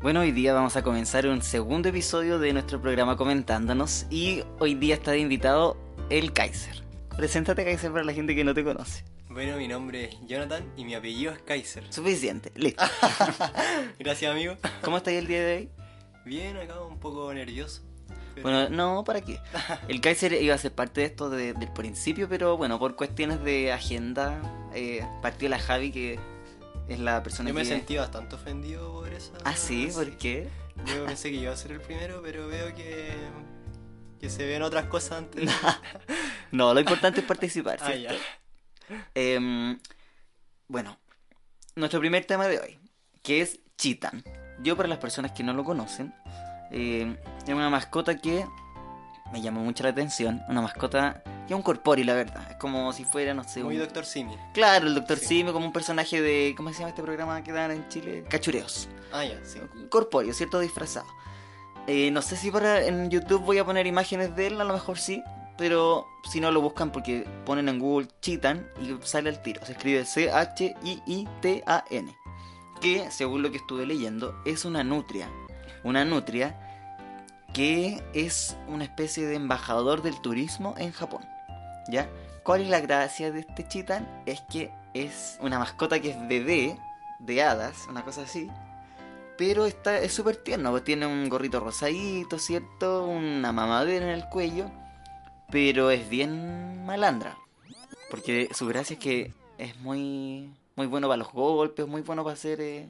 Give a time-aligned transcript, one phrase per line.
[0.00, 4.74] Bueno, hoy día vamos a comenzar un segundo episodio de nuestro programa Comentándonos y hoy
[4.74, 5.76] día está de invitado
[6.08, 6.82] el Kaiser.
[7.16, 9.04] Preséntate Kaiser para la gente que no te conoce.
[9.28, 11.84] Bueno, mi nombre es Jonathan y mi apellido es Kaiser.
[11.92, 12.82] Suficiente, listo.
[13.98, 14.56] Gracias, amigo.
[14.82, 15.68] ¿Cómo estáis el día de hoy?
[16.24, 17.82] Bien, acá un poco nervioso.
[18.34, 19.38] pero- Bueno, no, ¿para qué?
[19.86, 23.44] El Kaiser iba a ser parte de esto de- del principio, pero bueno, por cuestiones
[23.44, 24.40] de agenda,
[24.74, 26.18] eh, partió la Javi, que
[26.90, 27.68] es la persona yo me que...
[27.68, 29.32] sentí bastante ofendido por eso.
[29.44, 30.48] Ah, sí, ¿por qué?
[30.86, 33.12] Yo pensé que iba a ser el primero, pero veo que,
[34.18, 35.50] que se ven otras cosas antes.
[36.52, 38.10] No, lo importante es participar, ah, ya.
[39.14, 39.78] Em,
[40.66, 40.98] bueno,
[41.76, 42.78] nuestro primer tema de hoy,
[43.22, 44.24] que es Chitan.
[44.60, 46.12] Yo, para las personas que no lo conocen,
[46.72, 48.44] eh, es una mascota que
[49.32, 50.42] me llamó mucho la atención.
[50.48, 52.46] Una mascota que es un corpóreo, la verdad.
[52.50, 53.82] Es como si fuera, no sé, Muy un...
[53.82, 54.36] Doctor Simi.
[54.54, 55.26] Claro, el Doctor Sí.
[55.26, 56.54] Simi, como un personaje de.
[56.56, 58.24] ¿Cómo se llama este programa que dan en Chile?
[58.28, 58.88] Cachureos.
[59.12, 59.58] Ah, ya, sí.
[59.88, 60.60] Corpóreo, ¿cierto?
[60.60, 61.06] Disfrazado.
[61.86, 64.72] Eh, no sé si para en YouTube voy a poner imágenes de él, a lo
[64.72, 65.22] mejor sí.
[65.58, 69.64] Pero si no lo buscan porque ponen en Google Chitan y sale al tiro.
[69.66, 72.16] Se escribe C-H-I-I-T-A-N.
[72.80, 75.28] Que, según lo que estuve leyendo, es una nutria.
[75.84, 76.69] Una nutria
[77.52, 81.24] que es una especie de embajador del turismo en Japón.
[81.88, 82.08] ¿Ya?
[82.42, 84.08] ¿Cuál es la gracia de este Chitan?
[84.26, 86.78] Es que es una mascota que es bebé
[87.18, 88.48] de hadas, una cosa así.
[89.36, 93.06] Pero está, es súper tierno, pues tiene un gorrito rosadito, ¿cierto?
[93.06, 94.70] Una mamadera en el cuello.
[95.50, 97.36] Pero es bien malandra.
[98.10, 102.34] Porque su gracia es que es muy, muy bueno para los golpes, muy bueno para
[102.34, 102.88] hacer eh.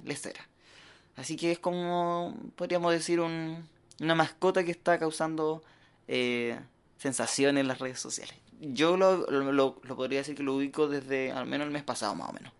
[1.16, 3.68] Así que es como, podríamos decir, un,
[4.00, 5.62] una mascota que está causando
[6.08, 6.58] eh,
[6.98, 8.34] sensación en las redes sociales.
[8.60, 12.30] Yo lo, lo, podría decir que lo ubico desde al menos el mes pasado, más
[12.30, 12.52] o menos.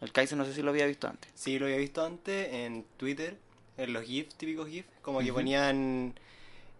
[0.00, 1.30] El Kaiser no sé si lo había visto antes.
[1.34, 3.36] Sí, lo había visto antes en Twitter,
[3.76, 6.14] en los GIFs, típicos GIFs, como que ponían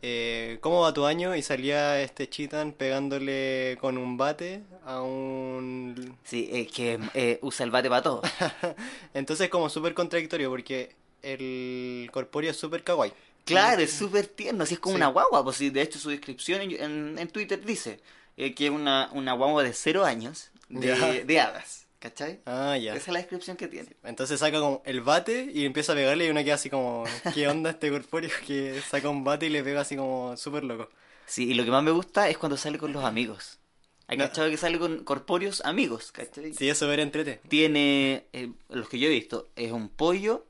[0.02, 1.36] eh, ¿Cómo va tu año?
[1.36, 6.16] Y salía este Chitan pegándole con un bate a un...
[6.24, 8.22] Sí, es que eh, usa el bate para todo.
[9.14, 13.12] Entonces como súper contradictorio porque el corpóreo es súper kawaii.
[13.44, 14.96] Claro, es súper tierno, así es como Sí.
[14.96, 15.42] una guagua.
[15.44, 18.00] Pues de hecho, su descripción en, en- en Twitter dice
[18.36, 21.86] eh, que es una, una guagua de cero años de, de hadas.
[21.98, 22.40] ¿Cachai?
[22.46, 22.94] Ah, ya.
[22.94, 23.90] Esa es la descripción que tiene.
[24.04, 27.46] Entonces saca como el bate y empieza a pegarle y uno queda así como, ¿qué
[27.46, 30.88] onda este corpóreo que saca un bate y le pega así como súper loco?
[31.26, 33.58] Sí, y lo que más me gusta es cuando sale con los amigos.
[34.06, 34.24] ¿Hay No.
[34.24, 36.10] cachado que sale con corpóreos amigos?
[36.10, 36.54] ¿Cachai?
[36.54, 37.40] Sí, eso ver entrete.
[37.48, 40.46] Tiene, eh, los que yo he visto, es un pollo,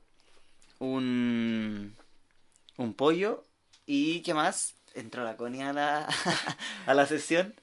[0.79, 1.95] un,
[2.77, 3.43] un pollo
[3.85, 4.75] y ¿qué más?
[4.93, 6.07] Entró la Connie a la,
[6.85, 7.53] a la sesión.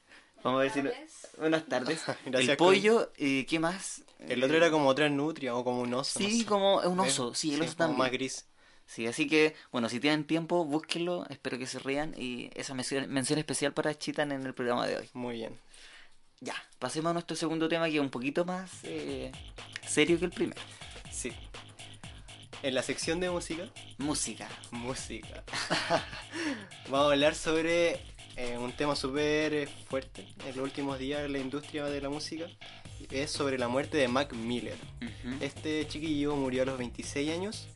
[0.42, 0.82] Vamos a ver si...
[0.82, 0.90] no-
[1.38, 2.02] Buenas tardes.
[2.26, 4.02] Gracias, el pollo y ¿qué más?
[4.20, 6.20] El otro era como otra nutria o como un oso.
[6.20, 6.46] no Sí, sé.
[6.46, 7.98] como un oso, sí, el oso también.
[7.98, 8.46] más gris.
[8.86, 13.08] Sí, así que, bueno, si tienen tiempo, búsquenlo, espero que se rían y esa mención,
[13.10, 15.10] mención especial para Chitan en el programa de hoy.
[15.12, 15.58] Muy bien.
[16.40, 19.30] Ya, pasemos a nuestro segundo tema que es un poquito más eh,
[19.86, 20.60] serio que el primero.
[21.12, 21.32] Sí.
[22.62, 24.48] En la sección de música, Música.
[24.72, 25.44] música.
[26.90, 28.00] Vamos a hablar sobre
[28.36, 32.46] eh, un tema súper fuerte en los últimos días en la industria de la música.
[33.10, 34.76] Es sobre la muerte de Mac Miller.
[35.40, 37.68] Este chiquillo murió a los 26 años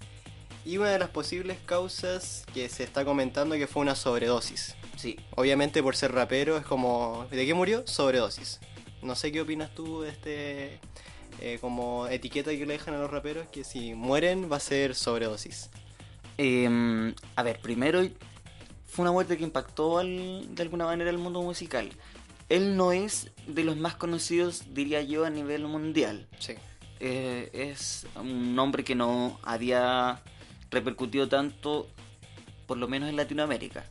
[0.65, 4.75] y una de las posibles causas que se está comentando que fue una sobredosis.
[4.97, 7.27] Sí, Obviamente por ser rapero es como...
[7.31, 7.87] ¿De qué murió?
[7.87, 8.59] Sobredosis.
[9.01, 10.81] No sé qué opinas tú de este...
[11.45, 14.95] eh, como etiqueta que le dejan a los raperos que si mueren va a ser
[14.95, 15.71] sobredosis.
[16.39, 18.01] Em, a ver, primero
[18.87, 21.91] fue una muerte que impactó al- de alguna manera el mundo musical.
[22.49, 26.27] Él no es de los más conocidos, diría yo, a nivel mundial.
[26.39, 26.55] Sí.
[27.01, 30.23] Eh, es un nombre que no había
[30.71, 31.89] repercutido tanto,
[32.67, 33.85] por lo menos en Latinoamérica.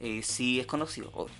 [0.00, 1.34] Eh, sí es conocido, obvio.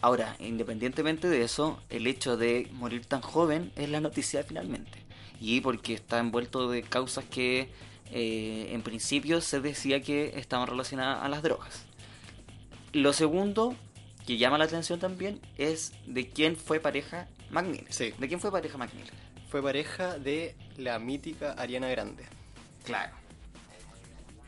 [0.00, 4.98] Ahora, independientemente de eso, el hecho de morir tan joven es la noticia finalmente.
[5.40, 7.70] Y porque está envuelto de causas que
[8.10, 11.84] eh, en principio se decía que estaban relacionadas a las drogas.
[12.92, 13.74] Lo segundo
[14.26, 17.86] que llama la atención también es de quién fue pareja Miller.
[17.90, 18.12] Sí.
[18.18, 19.26] ¿De quién fue pareja Miller?
[19.48, 22.24] fue pareja de la mítica Ariana Grande.
[22.84, 23.14] Claro.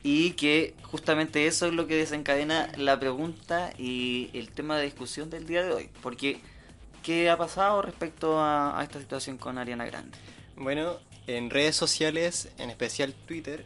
[0.03, 5.29] Y que justamente eso es lo que desencadena la pregunta y el tema de discusión
[5.31, 5.91] del día de hoy.
[6.03, 6.41] Porque,
[7.03, 10.17] ¿qué ha pasado respecto a, a esta situación con Ariana Grande?
[10.57, 10.97] Bueno,
[11.27, 13.65] en redes sociales, en especial Twitter,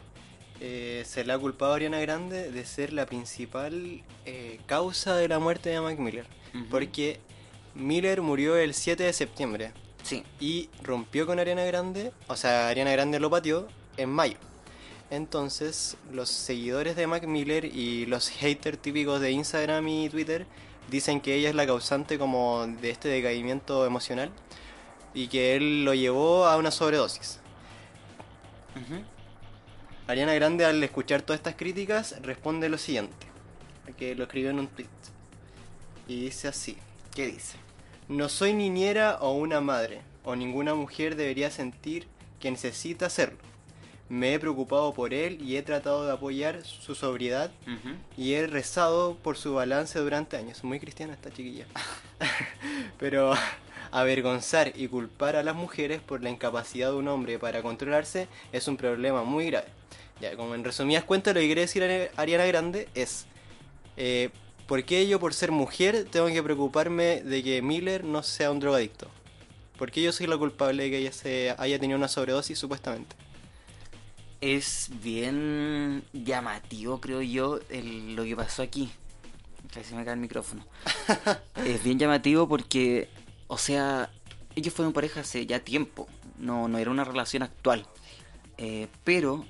[0.60, 5.28] eh, se le ha culpado a Ariana Grande de ser la principal eh, causa de
[5.28, 6.26] la muerte de Mac Miller.
[6.70, 7.18] Porque
[7.74, 10.22] Miller murió el 7 de septiembre Sí.
[10.40, 14.36] y rompió con Ariana Grande, o sea, Ariana Grande lo pateó en mayo.
[15.12, 20.46] Entonces, los seguidores de Mac Miller y los haters típicos de Instagram y Twitter
[20.90, 24.30] dicen que ella es la causante como de este decaimiento emocional
[25.12, 27.40] y que él lo llevó a una sobredosis.
[30.06, 33.26] Ariana Grande al escuchar todas estas críticas responde lo siguiente,
[33.98, 34.88] que lo escribió en un tweet.
[36.08, 36.78] Y dice así,
[37.14, 37.58] ¿Qué dice?
[38.08, 42.06] no soy niñera o una madre, o ninguna mujer debería sentir
[42.40, 43.51] que necesita hacerlo.
[44.12, 47.50] Me he preocupado por él y he tratado de apoyar su sobriedad
[48.18, 50.62] y he rezado por su balance durante años.
[50.64, 51.64] Muy cristiana esta chiquilla.
[52.98, 53.32] Pero
[53.90, 58.68] avergonzar y culpar a las mujeres por la incapacidad de un hombre para controlarse es
[58.68, 59.68] un problema muy grave.
[60.20, 63.24] Ya, como en resumidas cuentas, lo que quiere decir Ari- Ariana Grande es:
[63.96, 64.28] eh,
[64.68, 68.60] ¿por qué yo, por ser mujer, tengo que preocuparme de que Miller no sea un
[68.60, 69.08] drogadicto?
[69.78, 73.16] ¿Por qué yo soy la culpable de que ella se haya tenido una sobredosis, supuestamente?
[74.42, 78.90] Es bien llamativo, creo yo, el- lo que pasó aquí.
[79.72, 80.66] Casi me cae el micrófono.
[81.64, 83.08] es bien llamativo porque,
[83.46, 84.10] o sea,
[84.56, 86.08] ellos fueron pareja hace ya tiempo.
[86.38, 87.86] No, no era una relación actual.
[88.58, 89.46] Eh, pero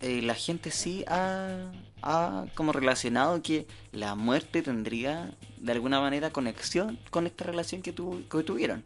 [0.00, 1.70] eh, la gente sí ha,
[2.02, 7.92] ha como relacionado que la muerte tendría de alguna manera conexión con esta relación que,
[7.92, 8.82] tu- que tuvieron.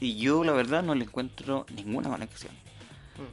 [0.00, 2.52] Y yo la verdad no le encuentro ninguna conexión.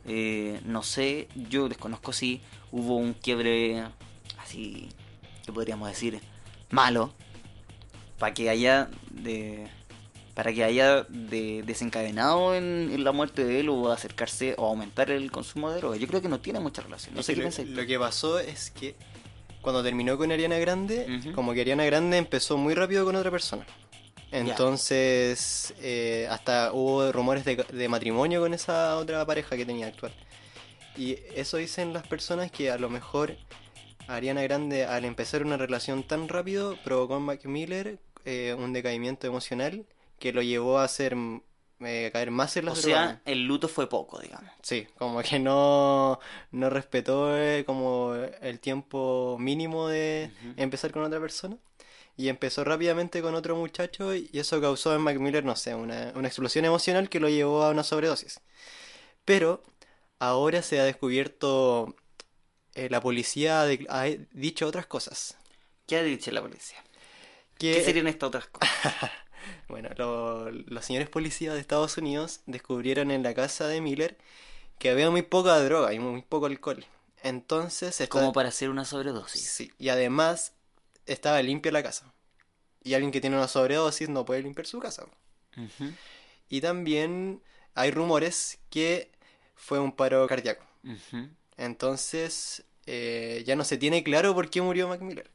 [0.07, 2.41] Eh, no sé, yo desconozco si
[2.71, 3.83] hubo un quiebre
[4.39, 4.89] así,
[5.45, 6.19] que podríamos decir,
[6.69, 7.13] malo,
[8.17, 9.69] para que haya de
[10.33, 15.09] para que haya de, desencadenado en, en la muerte de él o acercarse o aumentar
[15.09, 15.97] el consumo de drogas.
[15.97, 17.15] Yo creo que no tiene mucha relación.
[17.15, 17.69] No sé qué lo, pensáis.
[17.69, 18.95] lo que pasó es que
[19.61, 23.65] cuando terminó con Ariana Grande, como que Ariana Grande empezó muy rápido con otra persona.
[24.39, 30.13] Entonces, eh, hasta hubo rumores de, de matrimonio con esa otra pareja que tenía actual.
[30.97, 33.35] Y eso dicen las personas que a lo mejor
[34.07, 39.27] Ariana Grande, al empezar una relación tan rápido, provocó en Mac Miller eh, un decaimiento
[39.27, 39.85] emocional
[40.19, 41.15] que lo llevó a hacer
[41.81, 43.21] eh, caer más en O las sea, drogas.
[43.25, 44.49] el luto fue poco, digamos.
[44.61, 46.19] Sí, como que no,
[46.51, 51.57] no respetó eh, como el tiempo mínimo de empezar con otra persona.
[52.17, 56.13] Y empezó rápidamente con otro muchacho y eso causó en Mac Miller, no sé, una,
[56.15, 58.39] una explosión emocional que lo llevó a una sobredosis.
[59.25, 59.63] Pero
[60.19, 61.95] ahora se ha descubierto,
[62.75, 65.37] eh, la policía ha, de- ha dicho otras cosas.
[65.87, 66.77] ¿Qué ha dicho la policía?
[67.57, 68.69] Que, ¿Qué serían estas otras cosas?
[69.67, 74.17] Bueno, lo- los señores policías de Estados Unidos descubrieron en la casa de Miller
[74.79, 76.85] que había muy poca droga y muy poco alcohol.
[77.23, 79.41] Entonces, Como para hacer una sobredosis.
[79.47, 80.53] sí, y además
[81.05, 82.13] estaba limpia la casa.
[82.83, 85.05] Y alguien que tiene una sobredosis no puede limpiar su casa.
[86.49, 87.41] Y también
[87.73, 89.11] hay rumores que
[89.55, 90.65] fue un paro cardíaco.
[91.57, 95.29] Entonces, eh, ya no se tiene claro por qué murió Mac Miller.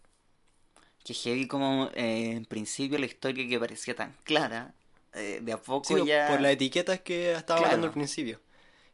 [1.05, 4.75] Que heavy como eh, en principio la historia que parecía tan clara,
[5.15, 6.29] eh, de a poco Sí, ya...
[6.29, 7.65] por las etiquetas que estaba Claro.
[7.73, 8.41] hablando al principio.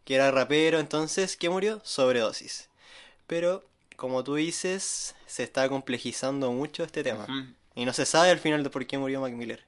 [0.05, 1.81] Que era rapero, entonces, ¿qué murió?
[1.85, 2.69] Sobredosis.
[3.27, 3.65] Pero,
[3.97, 7.27] como tú dices, se está complejizando mucho este tema.
[7.75, 9.65] Y no se sabe al final de por qué murió Mac Miller.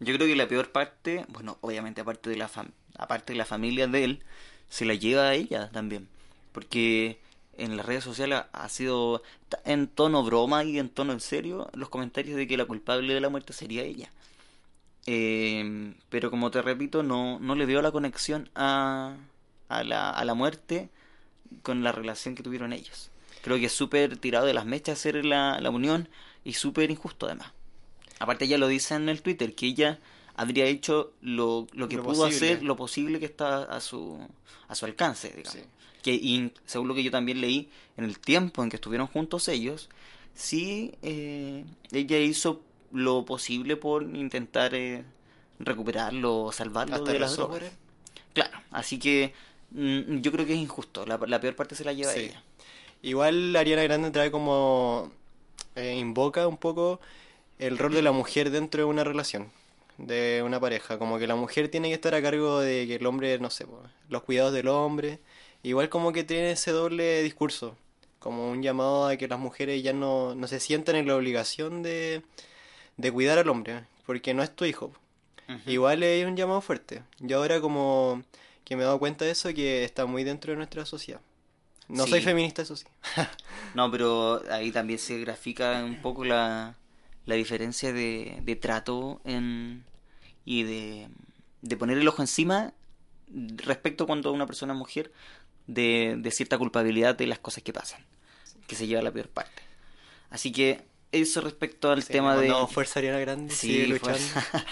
[0.00, 3.44] Yo creo que la peor parte, bueno, obviamente aparte de la fam- aparte de la
[3.44, 4.22] familia de él,
[4.68, 6.08] se la lleva a ella también,
[6.52, 7.18] porque
[7.56, 9.22] en las redes sociales ha- sido
[9.64, 13.20] en tono broma y en tono en serio los comentarios de que la culpable de
[13.20, 14.10] la muerte sería ella.
[15.06, 19.16] Eh, pero como te repito, no, no le veo la conexión a,
[19.68, 20.90] a, la, a la muerte
[21.62, 23.10] con la relación que tuvieron ellos.
[23.42, 26.08] Creo que es súper tirado de las mechas hacer la, la unión
[26.44, 27.52] y súper injusto además.
[28.18, 29.98] Aparte ella lo dice en el Twitter, que ella
[30.34, 32.52] habría hecho lo, lo que Lo pudo posible.
[32.52, 34.18] hacer, lo posible que está a su,
[34.68, 35.52] a su alcance, digamos.
[35.52, 35.60] Sí.
[36.02, 39.48] Que y según lo que yo también leí, en el tiempo en que estuvieron juntos
[39.48, 39.88] ellos,
[40.34, 45.04] sí eh, ella hizo lo posible por intentar eh,
[45.58, 47.62] recuperarlo salvarlo Hasta de las drogas.
[48.32, 49.34] Claro, así que
[49.72, 51.04] mm, yo creo que es injusto.
[51.06, 52.20] La, la peor parte se la lleva Sí.
[52.20, 52.42] ella.
[53.02, 55.10] Igual Ariana Grande trae como...
[55.76, 57.00] eh, invoca un poco
[57.58, 59.52] el rol de la mujer dentro de una relación.
[59.98, 63.06] de una pareja, como que la mujer tiene que estar a cargo de que el
[63.06, 63.66] hombre, no sé,
[64.10, 65.20] los cuidados del hombre,
[65.62, 67.76] igual como que tiene ese doble discurso,
[68.20, 71.82] como un llamado a que las mujeres ya no, no se sientan en la obligación
[71.82, 72.22] de,
[72.98, 74.92] de cuidar al hombre, porque no es tu hijo.
[75.66, 77.02] Igual es un llamado fuerte.
[77.20, 78.22] Yo ahora como
[78.64, 81.20] que me he dado cuenta de eso, que está muy dentro de nuestra sociedad.
[81.88, 82.84] No soy feminista, eso sí.
[83.74, 86.76] No, pero ahí también se grafica un poco la,
[87.26, 89.84] la diferencia de, de trato en,
[90.44, 91.08] y de,
[91.62, 92.72] de poner el ojo encima
[93.56, 95.12] respecto cuando una persona es mujer
[95.66, 98.04] de, de cierta culpabilidad de las cosas que pasan,
[98.66, 99.62] que se lleva la peor parte.
[100.30, 102.48] Así que eso respecto al Sí, tema de...
[102.48, 104.18] mandamos fuerza Ariana Grande, Sí, sigue luchando.
[104.18, 104.64] fuerza.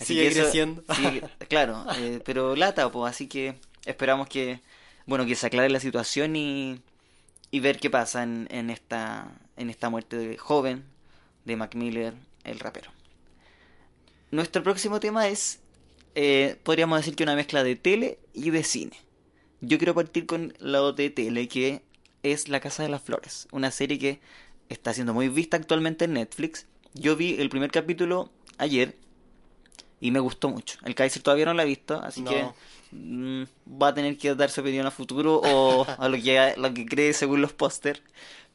[0.00, 0.84] Sigue eso- creciendo.
[0.94, 4.60] sí, claro, eh, pero lata, pues, así que esperamos que,
[5.10, 6.82] bueno, que se aclare la situación y,
[7.50, 10.84] y ver qué pasa en, en esta, en esta muerte de joven
[11.44, 12.14] de Mac Miller,
[12.44, 12.92] el rapero.
[14.30, 15.58] Nuestro próximo tema es,
[16.14, 18.96] eh, podríamos decir que una mezcla de tele y de cine.
[19.60, 21.82] Yo quiero partir con la de tele, que
[22.22, 24.20] es La Casa de las Flores, una serie que
[24.68, 26.68] está siendo muy vista actualmente en Netflix.
[26.94, 28.94] Yo vi el primer capítulo ayer
[30.00, 30.78] y me gustó mucho.
[30.84, 32.30] El Kaiser todavía no la ha visto, así No.
[32.30, 32.44] que
[32.92, 33.42] mm,
[33.80, 36.86] va a tener que dar su opinión a futuro o a lo que, lo que
[36.86, 38.02] cree según los póster.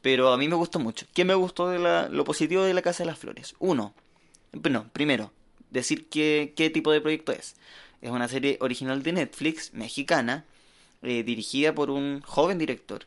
[0.02, 1.06] Pero a mí me gustó mucho.
[1.14, 3.54] ¿Qué me gustó de la, lo positivo de La Casa de las Flores?
[3.58, 3.94] Uno,
[4.52, 5.32] bueno, primero,
[5.70, 7.56] decir qué, qué tipo de proyecto es.
[8.02, 10.44] Es una serie original de Netflix, mexicana,
[11.02, 13.06] eh, dirigida por un joven director.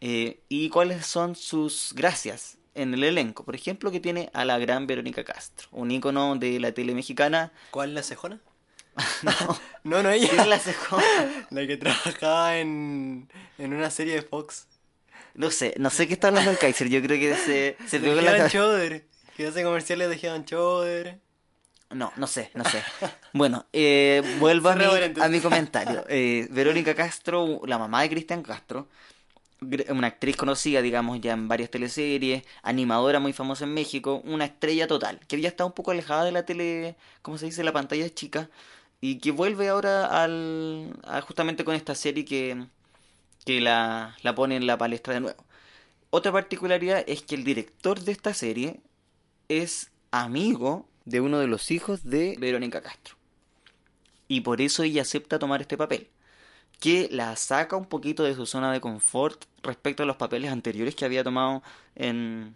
[0.00, 3.44] Eh, ¿Y cuáles son sus gracias en el elenco?
[3.44, 7.52] Por ejemplo, que tiene a la gran Verónica Castro, un ícono de la tele mexicana.
[7.70, 8.40] ¿Cuál la cejona?
[9.22, 9.32] No,
[9.84, 10.28] No, no ella.
[10.30, 10.98] ¿quién la cejó?
[11.50, 13.28] La que trabajaba en,
[13.58, 14.66] en una serie de Fox.
[15.34, 16.88] No sé, no sé qué está hablando el Kaiser.
[16.88, 18.48] Yo creo que se, se pegó en la.
[18.48, 19.04] Shoulder.
[19.36, 21.20] Que hace comerciales de Head and Shoulder.
[21.90, 22.82] No, no sé, no sé.
[23.32, 26.04] Bueno, eh, vuelvo a mi, a mi comentario.
[26.08, 28.88] Eh, Verónica Castro, la mamá de Cristian Castro,
[29.90, 34.86] una actriz conocida, digamos, ya en varias teleseries, animadora muy famosa en México, una estrella
[34.86, 38.08] total, que había estado un poco alejada de la tele, ¿cómo se dice?, la pantalla
[38.12, 38.50] chica,
[39.00, 42.66] y que vuelve ahora al, a- justamente con esta serie que,
[43.44, 45.44] que la, la pone en la palestra de nuevo.
[46.10, 48.80] Otra particularidad es que el director de esta serie
[49.48, 53.16] es amigo de uno de los hijos de Verónica Castro.
[54.26, 56.08] Y por eso ella acepta tomar este papel,
[56.84, 60.94] que la saca un poquito de su zona de confort respecto a los papeles anteriores
[60.94, 61.62] que había tomado
[61.94, 62.54] en,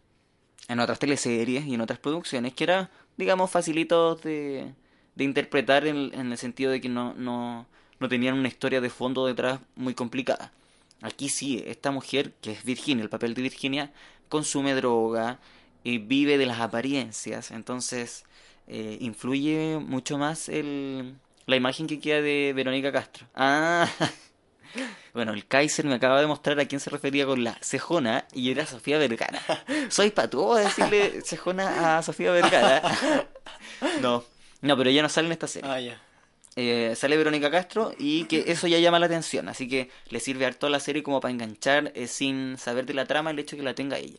[0.68, 4.74] en otras teleseries y en otras producciones, que era, digamos, facilitos de,
[5.14, 7.66] de interpretar en, en el sentido de que no, no,
[8.00, 10.52] no tenían una historia de fondo detrás muy complicada.
[11.00, 13.92] Aquí sí, esta mujer, que es Virginia, el papel de Virginia,
[14.28, 15.38] consume droga,
[15.84, 18.26] y vive de las apariencias, entonces
[18.66, 21.14] eh, influye mucho más el,
[21.48, 23.26] la imagen que queda de Verónica Castro.
[23.34, 23.88] Ah,
[25.14, 28.50] bueno, el Kaiser me acaba de mostrar a quién se refería con la cejona y
[28.50, 29.40] era Sofía Vergara.
[29.88, 32.82] Soy patúo a decirle cejona a Sofía Vergara.
[34.02, 34.24] No,
[34.60, 35.70] no, pero ella no sale en esta serie.
[35.70, 36.00] Ah, ya.
[36.56, 40.46] Eh, sale Verónica Castro y que eso ya llama la atención, así que le sirve
[40.46, 43.54] harto a la serie como para enganchar eh, sin saber de la trama el hecho
[43.56, 44.18] de que la tenga ella.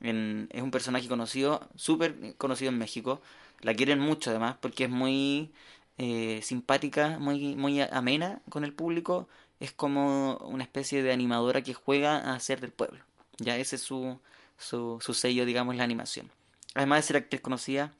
[0.00, 3.22] En- es un personaje conocido, súper conocido en México,
[3.60, 5.50] la quieren mucho además porque es muy
[5.98, 9.28] eh, simpática, muy, muy amena con el público,
[9.60, 13.00] es como una especie de animadora que juega a ser del pueblo,
[13.38, 14.18] ya ese es su,
[14.56, 16.30] su, su sello, digamos, la animación.
[16.74, 17.92] Además de ser actriz conocida,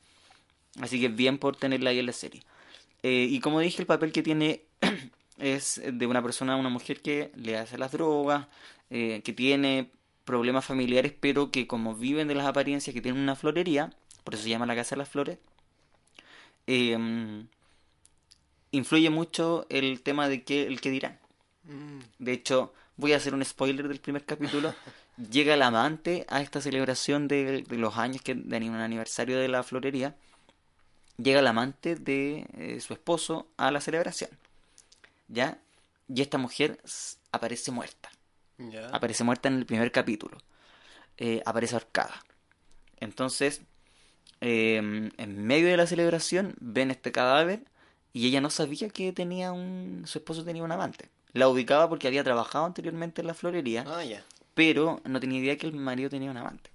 [0.80, 2.42] así que bien por tenerla ahí en la serie.
[3.02, 4.62] Eh, y como dije, el papel que tiene
[5.38, 8.46] es de una persona, una mujer que le hace las drogas,
[8.90, 9.90] eh, que tiene
[10.24, 13.90] problemas familiares, pero que como viven de las apariencias, que tienen una florería,
[14.24, 15.38] por eso se llama la Casa de las Flores,
[18.70, 21.18] influye mucho el tema de que, el que dirán.
[21.64, 22.00] Mm.
[22.18, 24.74] De hecho, voy a hacer un spoiler del primer capítulo.
[25.30, 29.48] Llega el amante a esta celebración de, de los años que de un aniversario de
[29.48, 30.14] la florería.
[31.16, 34.30] Llega el amante de eh, su esposo a la celebración.
[35.26, 35.58] ¿Ya?
[36.08, 36.80] Y esta mujer
[37.32, 38.10] aparece muerta.
[38.92, 40.38] Aparece muerta en el primer capítulo.
[41.16, 42.24] Eh, aparece ahorcada.
[43.00, 43.62] Entonces,
[44.40, 47.64] eh, en medio de la celebración, ven este cadáver
[48.18, 50.02] y ella no sabía que tenía un.
[50.04, 51.08] su esposo tenía un amante.
[51.34, 54.02] La ubicaba porque había trabajado anteriormente en la florería, Ah,
[54.54, 56.70] pero no tenía idea que el marido tenía un amante.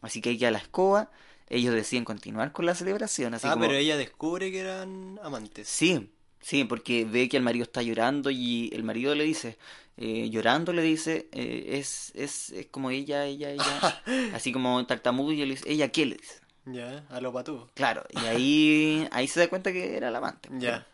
[0.00, 1.10] Así que ella la escoba,
[1.50, 3.34] ellos deciden continuar con la celebración.
[3.34, 5.68] Así ah, como, pero ella descubre que eran amantes.
[5.68, 6.08] Sí,
[6.40, 9.58] sí, porque ve que el marido está llorando y el marido le dice,
[9.98, 14.02] eh, llorando le dice, eh, es, es, es como ella, ella, ella,
[14.34, 16.40] así como tartamudo y le dice, ¿ella qué le dice?
[16.64, 17.68] Ya, a lo patú.
[17.74, 20.48] Claro, y ahí, ahí se da cuenta que era la amante.
[20.52, 20.86] Ya.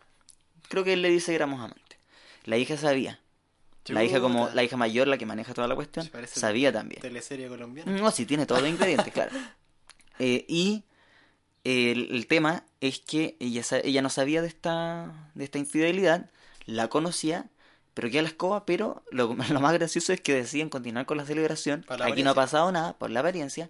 [0.67, 1.97] Creo que él le dice que éramos amantes.
[2.45, 3.19] La hija sabía.
[3.87, 7.01] La hija como la hija mayor, la que maneja toda la cuestión, sabía también.
[7.01, 7.91] Teleserie colombiana.
[7.91, 9.31] No, sí, tiene todos los ingredientes, claro.
[10.21, 10.83] Eh, y
[11.63, 16.29] el, el tema es que ella, ella no sabía de esta, de esta infidelidad,
[16.65, 17.45] la conocía,
[17.93, 21.25] pero queda la escoba, pero lo, lo más gracioso es que deciden continuar con la
[21.25, 21.85] celebración.
[22.01, 23.69] Aquí no ha pasado nada, por la apariencia.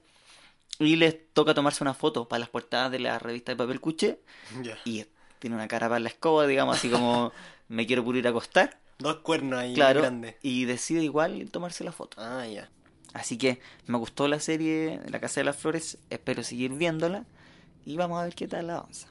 [0.79, 4.19] Y les toca tomarse una foto para las portadas de la revista de papel cuché.
[4.63, 4.77] Ya.
[4.85, 5.05] Y
[5.39, 7.31] tiene una cara para la escoba, digamos, así como
[7.67, 8.79] me quiero pulir a acostar.
[8.97, 10.01] Dos cuernos ahí Claro.
[10.01, 10.35] grandes.
[10.41, 12.17] Y decide igual tomarse la foto.
[12.21, 12.69] Ah, ya.
[13.13, 17.25] Así que me gustó la serie La Casa de las Flores, espero seguir viéndola
[17.85, 19.07] y vamos a ver qué tal avanza.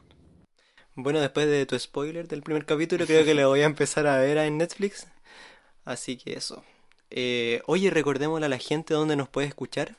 [0.94, 4.18] Bueno, después de tu spoiler del primer capítulo, creo que le voy a empezar a
[4.18, 5.06] ver en Netflix.
[5.84, 6.62] Así que eso.
[7.10, 9.96] Eh, oye, recordémosle a la gente dónde nos puede escuchar.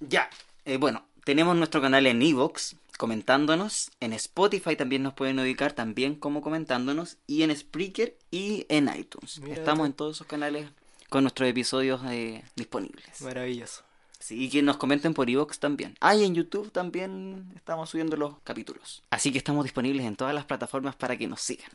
[0.00, 0.28] Ya.
[0.64, 6.14] Eh, bueno, tenemos nuestro canal en Evox comentándonos, en Spotify también nos pueden ubicar también
[6.14, 9.40] como comentándonos y en Spreaker y en iTunes.
[9.40, 10.68] Mira Estamos en todos esos canales
[11.08, 13.20] con nuestros episodios eh, disponibles.
[13.22, 13.82] Maravilloso.
[14.20, 15.96] Sí, y que nos comenten por Evox también.
[16.00, 19.02] Ah, y en YouTube también estamos subiendo los capítulos.
[19.10, 21.70] Así que estamos disponibles en todas las plataformas para que nos sigan.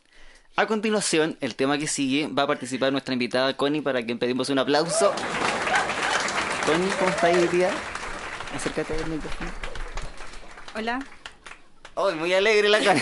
[0.56, 4.50] A continuación, el tema que sigue va a participar nuestra invitada Connie para que pedimos
[4.50, 5.12] un aplauso.
[6.66, 7.70] Connie, ¿cómo estás hoy día?
[8.56, 9.52] Acércate al micrófono.
[10.76, 11.06] Hola.
[11.96, 13.02] ¡Ay, muy alegre la cara!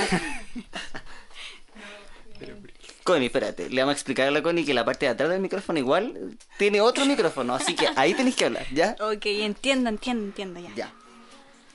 [3.04, 5.40] Connie, espérate, le vamos a explicar a la Connie que la parte de atrás del
[5.40, 8.96] micrófono igual tiene otro micrófono, así que ahí tenéis que hablar, ¿ya?
[9.00, 10.72] Ok, entiendo, entiendo, entiendo ya.
[10.75, 10.94] Ya.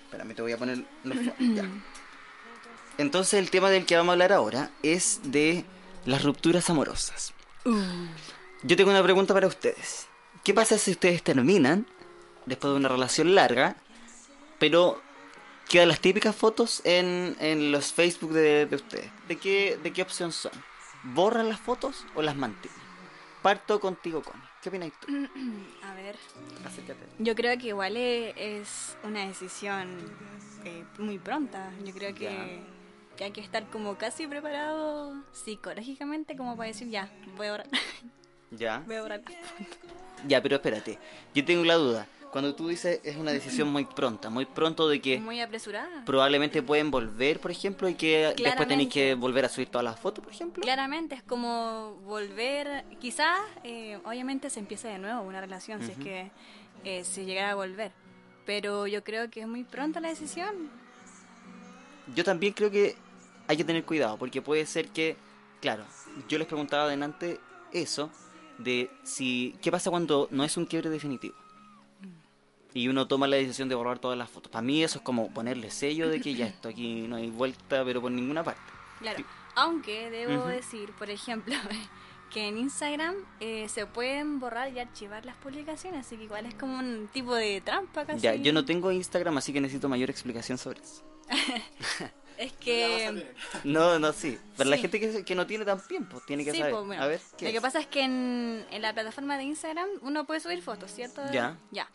[0.07, 1.69] Espérame, te voy a poner los ya.
[2.99, 5.65] Entonces el tema del que vamos a hablar ahora es de
[6.05, 7.33] las rupturas amorosas.
[8.62, 10.09] Yo tengo una pregunta para ustedes.
[10.43, 11.87] ¿Qué pasa si ustedes terminan
[12.47, 13.77] después de una relación larga,
[14.59, 15.01] pero
[15.69, 19.11] quedan las típicas fotos en, en los Facebook de, de ustedes?
[19.29, 20.53] ¿De qué, ¿De qué opción son?
[21.03, 22.79] ¿Borran las fotos o las mantienen?
[23.43, 24.43] Parto contigo, Connie.
[24.63, 25.07] ¿Qué opinas tú?
[25.85, 26.17] A ver,
[26.67, 27.00] Acércate.
[27.19, 29.97] yo creo que igual e- es una decisión
[30.65, 31.71] eh, muy pronta.
[31.83, 32.61] Yo creo que,
[33.17, 37.67] que hay que estar como casi preparado psicológicamente como para decir ya, voy a orar.
[38.50, 38.81] ¿Ya?
[38.87, 39.23] voy a orar.
[40.29, 40.99] Ya, pero espérate.
[41.35, 42.07] Yo tengo la duda.
[42.30, 46.04] Cuando tú dices es una decisión muy pronta, muy pronto de que Muy apresurada.
[46.04, 49.99] probablemente pueden volver, por ejemplo, y que después tenéis que volver a subir todas las
[49.99, 50.62] fotos, por ejemplo.
[50.62, 55.99] Claramente es como volver, quizás eh, obviamente se empieza de nuevo una relación si es
[55.99, 56.30] que
[56.84, 57.90] eh, se llegara a volver,
[58.47, 60.71] pero yo creo que es muy pronta la decisión.
[62.14, 62.95] Yo también creo que
[63.49, 65.16] hay que tener cuidado, porque puede ser que,
[65.60, 65.84] claro,
[66.28, 67.40] yo les preguntaba adelante
[67.73, 68.10] eso,
[68.58, 71.34] de si, ¿qué pasa cuando no es un quiebre definitivo?
[72.75, 74.50] Y uno toma la decisión de borrar todas las fotos.
[74.52, 77.85] Para mí eso es como ponerle sello de que ya esto aquí no hay vuelta,
[77.85, 78.61] pero por ninguna parte.
[79.00, 79.25] Claro, Sí.
[79.56, 80.49] aunque debo Ujú.
[80.49, 81.54] decir, por ejemplo,
[82.33, 86.54] que en Instagram eh, se pueden borrar y archivar las publicaciones, así que igual es
[86.54, 88.21] como un tipo de trampa casi.
[88.21, 91.02] Ya, yo no tengo Instagram, así que necesito mayor explicación sobre eso.
[92.39, 93.26] Es que...
[93.65, 94.39] No, no, sí.
[94.56, 94.83] Pero la Sí.
[94.83, 96.73] gente que, que no tiene también, pues tiene que Sí, saber.
[96.73, 97.63] pues, bueno, A ver, ¿qué lo que es?
[97.63, 101.21] pasa es que en, en la plataforma de Instagram uno puede subir fotos, ¿cierto?
[101.33, 101.59] Ya.
[101.71, 101.87] Ya.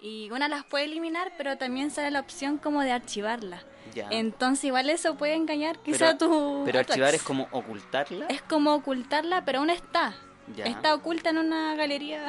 [0.00, 3.62] Y una las puede eliminar, pero también sale la opción como de archivarla.
[3.94, 4.08] Ya.
[4.10, 6.62] Entonces igual eso puede engañar quizá pero, tu...
[6.64, 7.18] Pero archivar ex.
[7.18, 8.26] es como ocultarla.
[8.26, 10.14] Es como ocultarla, pero aún está.
[10.56, 10.64] Ya.
[10.64, 12.24] Está oculta en una galería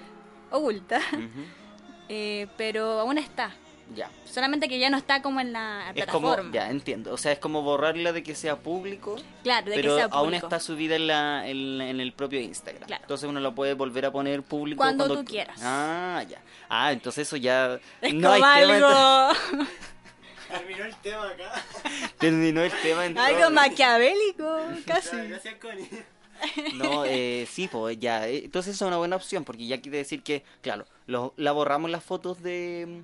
[0.50, 1.00] oculta.
[2.08, 3.54] Eh, pero aún está.
[3.94, 4.10] Ya.
[4.24, 7.12] Solamente que ya no está como en la Es como, ya entiendo.
[7.12, 10.26] O sea, es como borrarla de que sea público, Claro, de pero que sea aún
[10.28, 10.46] público.
[10.46, 12.84] está subida en, la, en, en el propio Instagram.
[12.86, 13.02] Claro.
[13.02, 15.58] Entonces uno lo puede volver a poner público Cuando tú quieras.
[15.62, 16.40] Ah, ya.
[16.68, 18.76] Ah, entonces eso ya Es no hay como tema.
[18.76, 19.64] entonces- algo,
[20.52, 21.62] Terminó el tema acá.
[22.18, 23.34] Terminó el tema entonces.
[23.36, 25.16] algo maquiavélico, casi.
[25.16, 25.88] Gracias, Connie.
[26.74, 28.26] No, eh, sí, pues ya.
[28.26, 31.52] eh, Entonces eso es una buena opción, porque ya quiere decir que, claro, lo- la
[31.52, 33.02] borramos las fotos de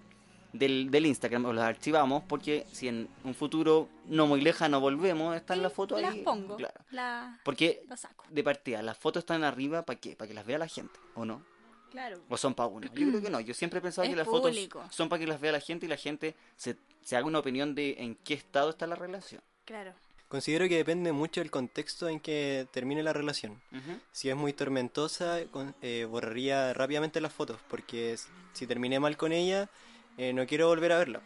[0.53, 5.37] del, del Instagram o las archivamos, porque si en un futuro no muy lejano volvemos,
[5.37, 6.23] están las fotos las ahí.
[6.23, 6.57] pongo.
[6.57, 6.81] Claro.
[6.91, 8.25] La, Porque saco.
[8.31, 10.17] de partida, las fotos están arriba, ¿para qué?
[10.17, 10.99] ¿Para que las vea la gente?
[11.15, 11.43] ¿O no?
[11.91, 12.21] Claro.
[12.29, 12.87] ¿O son para uno?
[12.87, 13.41] Yo creo que no.
[13.41, 14.81] Yo siempre he pensado Es que las público.
[14.81, 17.39] fotos son para que las vea la gente y la gente se, se haga una
[17.39, 19.41] opinión de en qué estado está la relación.
[19.65, 19.93] Claro.
[20.29, 23.59] Considero que depende mucho del contexto en que termine la relación.
[24.13, 28.19] Si es muy tormentosa, con- eh, borraría rápidamente las fotos, porque
[28.53, 29.71] si terminé mal con ella,
[30.19, 31.23] eh, no quiero volver a verla.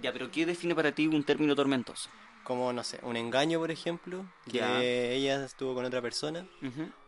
[0.00, 2.08] Ya, pero ¿qué define para ti un término tormentoso?
[2.44, 4.80] Como, no sé, un engaño, por ejemplo, que Ya.
[4.82, 6.46] ella estuvo con otra persona,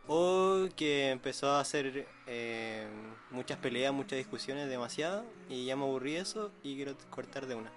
[0.07, 2.85] o que empezó a hacer eh,
[3.31, 7.55] muchas peleas, muchas discusiones, demasiado, y ya me aburrí de eso y quiero cortar de
[7.55, 7.71] una.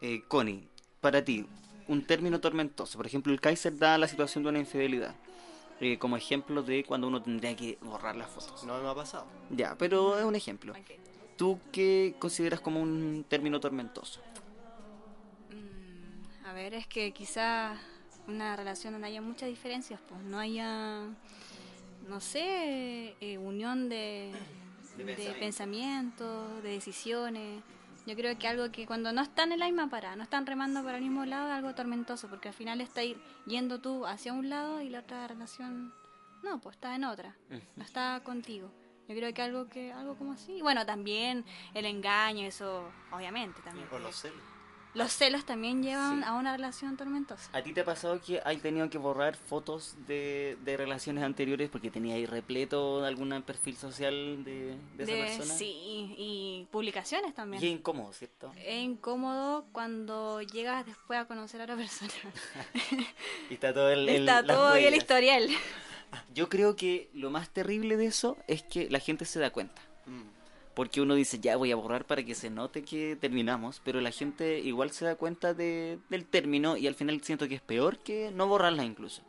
[0.00, 0.68] eh, Connie,
[1.00, 1.46] para ti,
[1.88, 2.96] un término tormentoso.
[2.96, 5.14] Por ejemplo, el Kaiser da la situación de una infidelidad.
[5.80, 8.64] eh, como ejemplo de cuando uno tendría que borrar las fotos.
[8.64, 9.26] No me ha pasado.
[9.50, 10.72] Ya, pero es un ejemplo.
[11.38, 14.20] ¿Tú qué consideras como un término tormentoso?
[15.50, 17.76] Mm, a ver, es que quizá
[18.26, 21.02] una relación donde haya muchas diferencias, pues no haya,
[22.08, 24.32] no sé, eh, unión de,
[24.96, 25.38] De de pensamiento.
[25.40, 27.62] pensamientos, de decisiones.
[28.04, 30.82] Yo creo que algo que cuando no están en la misma parada, no están remando
[30.82, 34.32] para el mismo lado, es algo tormentoso, porque al final está ir yendo tú hacia
[34.32, 35.92] un lado y la otra relación,
[36.42, 37.36] no, pues está en otra,
[37.76, 38.72] no está contigo.
[39.08, 40.52] Yo creo que algo que algo como así.
[40.58, 41.44] Y Bueno, también
[41.74, 43.88] el engaño, eso, obviamente también.
[43.90, 44.38] O los celos.
[44.94, 46.24] Los celos también llevan Sí.
[46.26, 47.50] a una relación tormentosa.
[47.56, 51.68] ¿A ti te ha pasado que has tenido que borrar fotos de, de relaciones anteriores
[51.68, 55.54] porque tenía ahí repleto algún perfil social de, de esa De- persona?
[55.54, 57.62] Sí, y publicaciones también.
[57.62, 58.50] Y es incómodo, ¿cierto?
[58.56, 62.10] Es incómodo cuando llegas después a conocer a otra persona.
[63.50, 65.48] Y está todo el, el- Está todo ahí el historial.
[66.34, 69.82] Yo creo que lo más terrible de eso es que la gente se da cuenta.
[70.06, 70.22] Mm.
[70.74, 74.12] Porque uno dice, ya voy a borrar para que se note que terminamos, pero la
[74.12, 77.98] gente igual se da cuenta de, del término y al final siento que es peor
[77.98, 79.22] que no borrarla incluso.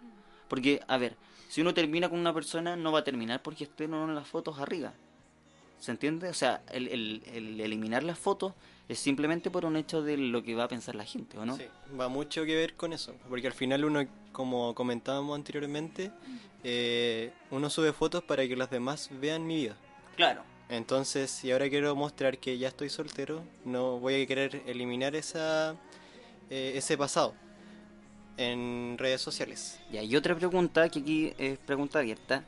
[0.48, 1.16] Porque, a ver,
[1.48, 4.28] si uno termina con una persona, no va a terminar porque estén o no las
[4.28, 4.94] fotos arriba.
[5.80, 6.30] ¿Se entiende?
[6.30, 8.54] O sea, el, el- el eliminar las fotos
[8.90, 11.56] es simplemente por un hecho de lo que va a pensar la gente, ¿o no?
[11.56, 11.66] Sí,
[11.98, 16.12] va mucho que ver con eso, porque al final uno, como comentábamos anteriormente,
[16.64, 19.78] eh, uno sube fotos para que los demás vean mi vida.
[20.16, 20.42] Claro.
[20.70, 25.76] Entonces, si ahora quiero mostrar que ya estoy soltero, no voy a querer eliminar esa,
[26.50, 27.36] eh, ese pasado
[28.38, 29.80] en redes sociales.
[29.92, 32.44] Ya, y otra pregunta, que aquí es pregunta abierta.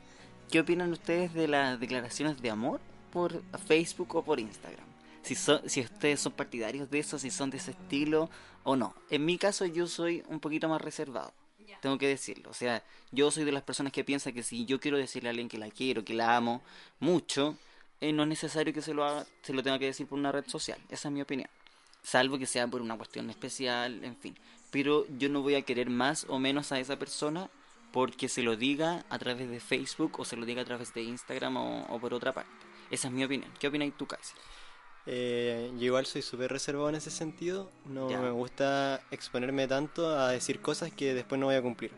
[0.50, 2.80] ¿Qué opinan ustedes de las declaraciones de amor
[3.12, 4.91] por Facebook o por Instagram?
[5.22, 8.28] Si, son, si ustedes son partidarios de eso, si son de ese estilo
[8.64, 8.94] o no.
[9.10, 11.32] En mi caso yo soy un poquito más reservado,
[11.80, 12.50] tengo que decirlo.
[12.50, 15.30] O sea, yo soy de las personas que piensa que si yo quiero decirle a
[15.30, 16.62] alguien que la quiero, que la amo
[17.00, 17.56] mucho,
[18.00, 20.32] eh, no es necesario que se lo, haga, se lo tenga que decir por una
[20.32, 20.78] red social.
[20.88, 21.48] Esa es mi opinión.
[22.02, 24.36] Salvo que sea por una cuestión especial, en fin.
[24.70, 27.50] Pero yo no voy a querer más o menos a esa persona
[27.92, 31.02] porque se lo diga a través de Facebook o se lo diga a través de
[31.02, 32.50] Instagram o, o por otra parte.
[32.90, 33.52] Esa es mi opinión.
[33.58, 34.36] ¿Qué opinas tú, Kaiser?
[35.06, 38.20] Eh, yo igual soy súper reservado en ese sentido, no Ya.
[38.20, 41.90] me gusta exponerme tanto a decir cosas que después no voy a cumplir.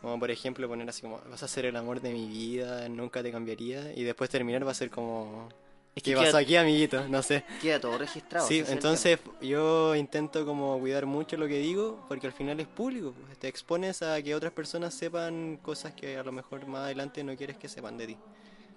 [0.00, 3.22] Como por ejemplo poner así como, vas a ser el amor de mi vida, nunca
[3.22, 5.48] te cambiaría, y después terminar va a ser como,
[5.94, 7.06] Es que ¿qué queda- pasó aquí amiguito?
[7.08, 7.44] No sé.
[7.60, 8.46] Queda todo registrado.
[8.46, 13.12] Sí, entonces yo intento como cuidar mucho lo que digo porque al final es público.
[13.40, 17.36] Te expones a que otras personas sepan cosas que a lo mejor más adelante no
[17.36, 18.16] quieres que sepan de ti.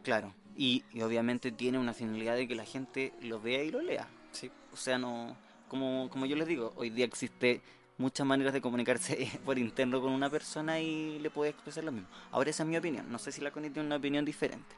[0.03, 0.33] Claro.
[0.55, 4.07] Y, y obviamente tiene una finalidad de que la gente lo vea y lo lea.
[4.31, 4.51] Sí.
[4.73, 5.35] O sea, no.
[5.67, 7.61] Como, como yo les digo, hoy día existe
[7.97, 12.09] muchas maneras de comunicarse por interno con una persona y le puede expresar lo mismo.
[12.31, 13.09] Ahora esa es mi opinión.
[13.11, 14.75] No sé si la Connie tiene una opinión diferente.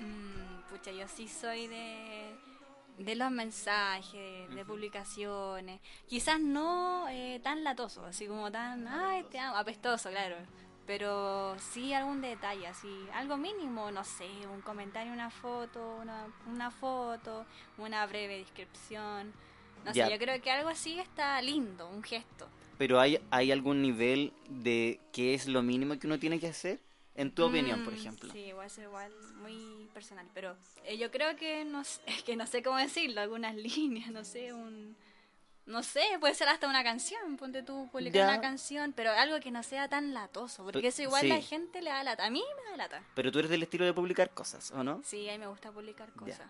[0.00, 2.36] Mm, pucha, yo sí soy de,
[2.98, 5.80] de los mensajes, de publicaciones.
[6.06, 10.36] Quizás no eh, tan latoso, así como tan, ay, te amo, apestoso, claro.
[10.86, 16.70] Pero sí algún detalle, así, algo mínimo, no sé, un comentario, una foto, una, una
[16.70, 17.44] foto,
[17.78, 19.32] una breve descripción.
[19.84, 20.06] No Ya.
[20.06, 22.48] sé, yo creo que algo así está lindo, un gesto.
[22.78, 26.78] Pero hay, hay algún nivel de qué es lo mínimo que uno tiene que hacer,
[27.16, 28.32] en tu opinión, por Mm, ejemplo.
[28.32, 32.46] Sí, igual es igual muy personal, pero eh, yo creo que no, es que no
[32.46, 34.94] sé cómo decirlo, algunas líneas, no sé, un
[35.66, 38.28] no sé, puede ser hasta una canción, ponte tú publicar Ya.
[38.28, 41.28] una canción, pero algo que no sea tan latoso, porque eso igual sí.
[41.28, 43.02] la gente le da lata, a mí me da lata.
[43.14, 45.02] Pero tú eres del estilo de publicar cosas, ¿o no?
[45.04, 46.40] Sí, a mí me gusta publicar cosas.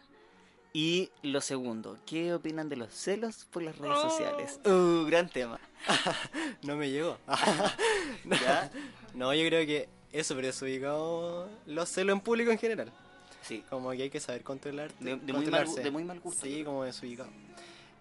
[0.72, 4.10] Y lo segundo, ¿qué opinan de los celos por las redes Oh.
[4.10, 4.60] sociales?
[4.66, 5.58] Uh, gran tema.
[6.62, 7.18] No me llegó.
[8.24, 8.70] ¿Ya?
[9.14, 12.92] no, yo creo que eso, pero desubicado los celos en público en general.
[13.42, 13.64] Sí.
[13.70, 14.92] Como que hay que saber controlar.
[14.98, 16.44] De- de muy mal de muy mal gusto.
[16.44, 17.30] Sí, como desubicado.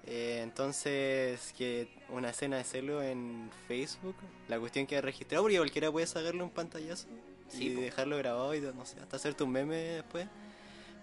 [0.08, 4.16] Eh, entonces, que una escena de celo en Facebook,
[4.48, 7.08] la cuestión queda registrada porque cualquiera puede sacarle un pantallazo
[7.48, 7.82] Sí, y po.
[7.82, 10.28] dejarlo grabado y no sé, hasta hacerte un meme después.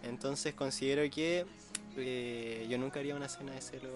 [0.02, 1.46] Entonces considero que
[1.96, 3.88] eh, yo nunca haría una escena de celo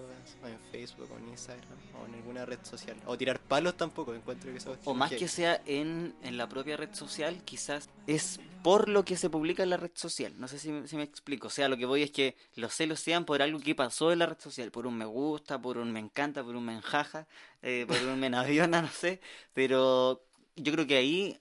[0.45, 2.95] en Facebook o en Instagram o en alguna red social.
[3.05, 6.77] O tirar palos tampoco, encuentro que eso O más que sea en, en la propia
[6.77, 10.33] red social, quizás es por lo que se publica en la red social.
[10.37, 11.47] No sé si, me- si me explico.
[11.47, 14.19] O sea, lo que voy es que los celos sean por algo que pasó en
[14.19, 14.71] la red social.
[14.71, 17.27] Por un me gusta, por un me encanta, por un me enjaja,
[17.61, 19.21] eh, por un me aviona, no sé.
[19.53, 20.21] Pero
[20.55, 21.37] yo creo que ahí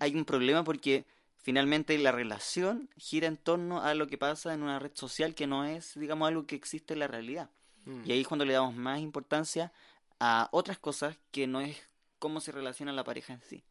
[0.00, 1.04] hay un problema porque
[1.42, 5.46] finalmente la relación gira en torno a lo que pasa en una red social que
[5.46, 7.50] no es, digamos, algo que existe en la realidad.
[7.86, 8.02] Mm.
[8.04, 9.72] Y ahí es cuando le damos más importancia
[10.18, 11.76] a otras cosas que no es
[12.18, 13.64] cómo se relaciona la pareja en sí.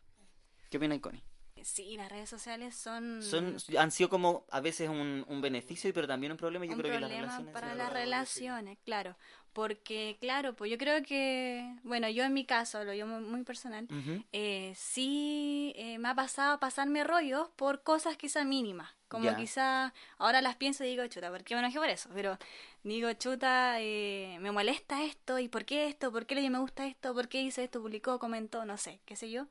[0.70, 1.24] ¿Qué opinas, Connie?
[1.64, 6.08] Sí, las redes sociales son, Son, han sido como a veces un, un beneficio, pero
[6.08, 6.66] también un problema.
[6.66, 7.54] Yo un creo que las relaciones...
[7.54, 9.16] para las relaciones, claro.
[9.54, 13.88] Porque, claro, pues yo creo que, bueno, yo en mi caso, lo yo muy, personal,
[14.32, 18.90] eh, sí eh, me ha pasado pasarme rollos por cosas quizá mínimas.
[19.08, 22.10] Como quizá ahora las pienso y digo, chuta, ¿por qué me enojé por eso?
[22.14, 22.38] Pero
[22.84, 26.12] digo, chuta, eh, me molesta esto, ¿y por qué esto?
[26.12, 27.16] ¿Por qué le me gusta esto?
[27.16, 27.82] ¿Por qué hizo esto?
[27.82, 28.20] ¿Publicó?
[28.20, 28.66] ¿Comentó?
[28.66, 29.48] No sé, qué sé yo.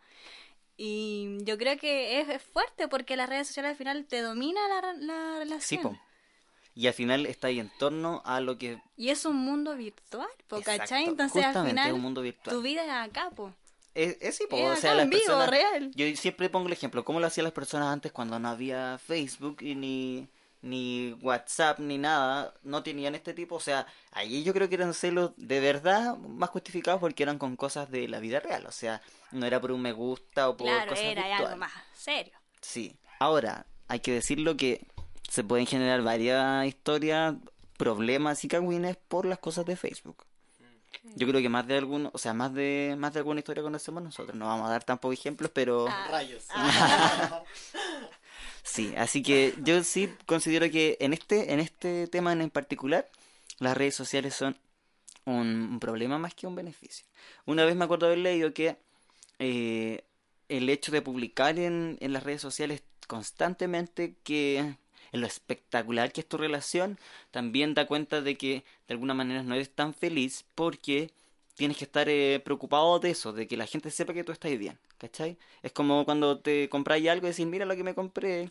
[0.81, 4.61] Y yo creo que es, es fuerte porque las redes sociales al final te domina
[4.69, 5.61] la, la relación.
[5.61, 5.99] Sí, po.
[6.77, 8.81] Y al final está ahí en torno a lo que...
[8.97, 11.07] Y es un mundo virtual, po, ¿cachai?
[11.07, 12.55] Entonces al final es un mundo virtual.
[12.55, 13.53] tu vida es acá, po.
[13.97, 15.51] Es, es sí, po, Es o sea, las en vivo, personas...
[15.51, 15.91] real.
[15.97, 19.57] Yo siempre pongo el ejemplo, ¿cómo lo hacían las personas antes cuando no había Facebook
[19.61, 20.29] y ni,
[20.63, 22.55] ni WhatsApp ni nada?
[22.63, 26.51] No tenían este tipo, o sea, ahí yo creo que eran celos de verdad más
[26.51, 29.01] justificados porque eran con cosas de la vida real, o sea,
[29.33, 31.47] no era por un me gusta o por Claro, cosas era virtuales.
[31.47, 32.35] algo más serio.
[32.61, 32.97] Sí.
[33.21, 34.87] Ahora, hay que decirlo que
[35.29, 37.35] se pueden generar varias historias,
[37.77, 40.25] problemas y cagüines por las cosas de Facebook.
[41.15, 44.03] Yo creo que más de alguno, o sea, más de más de alguna historia conocemos
[44.03, 44.35] nosotros.
[44.37, 46.09] No vamos a dar tampoco ejemplos, pero Ah.
[46.11, 46.47] Rayos.
[48.71, 53.09] sí, así que yo sí considero que en este en este tema en particular
[53.59, 54.57] las redes sociales son
[55.25, 57.07] un, problema más que un beneficio.
[57.45, 58.77] Una vez me acuerdo haber leído que
[59.39, 60.05] eh,
[60.49, 64.77] el hecho de publicar en, en las redes sociales constantemente que
[65.13, 66.99] en lo espectacular que es tu relación,
[67.31, 71.11] también da cuenta de que de alguna manera no eres tan feliz porque
[71.59, 74.57] tienes que estar eh, preocupado de eso, de que la gente sepa que tú estás
[74.57, 75.37] bien, ¿cachai?
[75.63, 78.51] Es como cuando te compráis algo y decís, mira lo que me compré.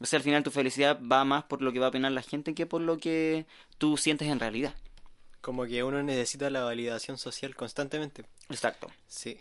[0.00, 2.22] O sea, al final tu felicidad va más por lo que va a opinar la
[2.22, 3.44] gente que por lo que
[3.76, 4.74] tú sientes en realidad.
[5.42, 8.24] Como que uno necesita la validación social constantemente.
[8.48, 8.90] Exacto.
[9.06, 9.38] Sí.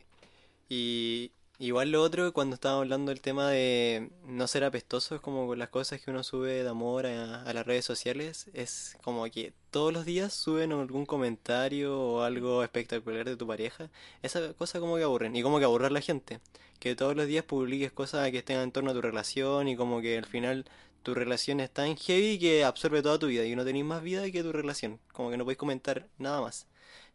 [0.67, 5.55] Y igual lo otro, cuando estábamos hablando del tema de no ser apestoso, es como
[5.55, 9.93] las cosas que uno sube de amor a, las redes sociales, es como que todos
[9.93, 13.89] los días suben algún comentario o algo espectacular de tu pareja.
[14.23, 16.39] Esa cosa como que aburren, y como que aburre a la gente.
[16.79, 20.01] Que todos los días publiques cosas que estén en torno a tu relación y como
[20.01, 20.65] que al final
[21.03, 24.29] tu relación es tan heavy que absorbe toda tu vida y no tenéis más vida
[24.31, 24.99] que tu relación.
[25.13, 26.67] Como que no podéis comentar nada más.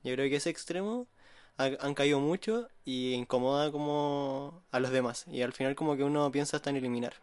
[0.02, 1.08] Yo creo que ese extremo
[1.58, 5.24] ha- han caído mucho y incomoda como a los demás.
[5.30, 7.14] Y al final como que uno piensa hasta en eliminar.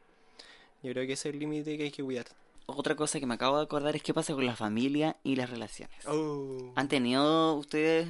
[0.83, 2.25] Yo creo que ese es el límite que hay que cuidar.
[2.65, 5.49] Otra cosa que me acabo de acordar es qué pasa con la familia y las
[5.49, 6.05] relaciones.
[6.07, 6.71] Oh.
[6.75, 8.07] ¿Han tenido ustedes,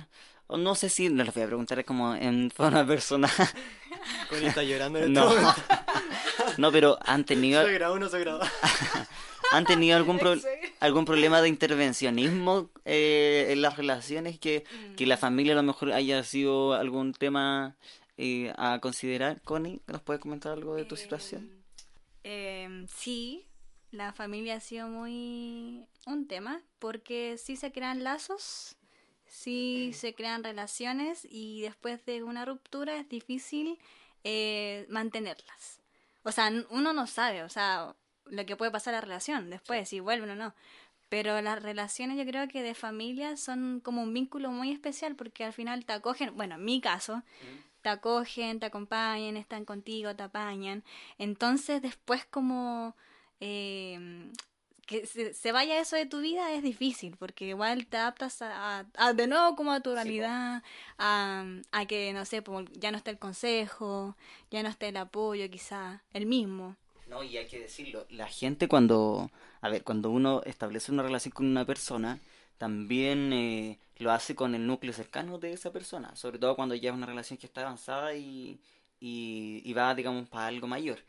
[0.49, 3.31] no sé si, no les voy a preguntar como en forma personal,
[4.43, 5.55] está llorando en este no,
[6.57, 8.41] no, pero han tenido, Se grabó, no se grabó.
[9.51, 10.35] han tenido algún pro-
[10.81, 14.65] algún problema de intervencionismo eh, en las relaciones que,
[14.97, 17.77] que la familia a lo mejor haya sido algún tema
[18.17, 19.41] eh, a considerar.
[19.43, 21.49] Connie, ¿nos puedes comentar algo de tu situación?
[22.23, 23.47] Eh, sí,
[23.91, 28.75] la familia ha sido muy un tema porque sí se crean lazos,
[29.27, 33.77] sí se crean relaciones y después de una ruptura es difícil
[34.23, 35.79] eh, mantenerlas.
[36.23, 37.95] O sea, uno no sabe, o sea,
[38.31, 40.53] lo que puede pasar a la relación después, si vuelven o no.
[41.09, 45.43] Pero las relaciones yo creo que de familia son como un vínculo muy especial porque
[45.43, 47.21] al final te acogen, bueno, en mi caso,
[47.81, 50.83] te acogen, te acompañan, están contigo, te apañan.
[51.17, 52.95] Entonces después como
[53.41, 54.31] eh,
[54.85, 58.79] que se, se vaya eso de tu vida es difícil porque igual te adaptas a,
[58.79, 60.63] a- a- de nuevo como a tu realidad,
[60.97, 64.15] a, a que no sé, ya no está el consejo,
[64.49, 66.77] ya no está el apoyo quizá, el mismo.
[67.11, 69.29] No, y hay que decirlo, la gente cuando,
[69.61, 72.19] a ver, cuando uno establece una relación con una persona,
[72.57, 76.89] también eh, lo hace con el núcleo cercano de esa persona, sobre todo cuando ya
[76.91, 78.61] es una relación que está avanzada y,
[79.01, 80.99] y, va, digamos, para algo mayor.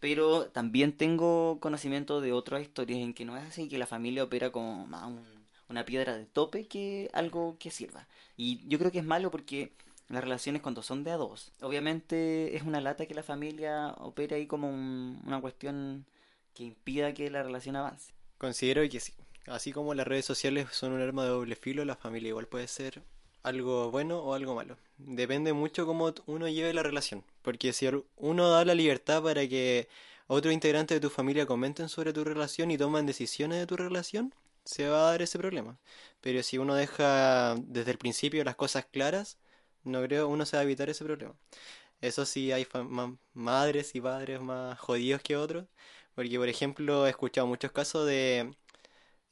[0.00, 4.24] Pero también tengo conocimiento de otras historias en que no es así, que la familia
[4.24, 8.08] opera como más un- una piedra de tope que algo que sirva.
[8.36, 9.72] Y yo creo que es malo porque
[10.08, 14.36] las relaciones cuando son de a dos, obviamente es una lata que la familia opere
[14.36, 16.06] ahí como un- una cuestión
[16.54, 18.12] que impida que la relación avance.
[18.38, 19.12] Considero que sí.
[19.46, 22.66] Así como las redes sociales son un arma de doble filo, la familia igual puede
[22.66, 23.02] ser
[23.42, 24.76] algo bueno o algo malo.
[24.98, 27.22] Depende mucho cómo uno lleve la relación.
[27.42, 29.88] Porque si uno da la libertad para que
[30.26, 34.34] otros integrantes de tu familia comenten sobre tu relación y toman decisiones de tu relación,
[34.64, 35.76] se va a dar ese problema.
[36.20, 39.36] Pero si uno deja desde el principio las cosas claras,
[39.86, 41.34] no creo uno se va a evitar ese problema.
[42.00, 45.66] Eso sí, hay ma- madres y padres más jodidos que otros.
[46.14, 48.54] Porque, por ejemplo, he escuchado muchos casos de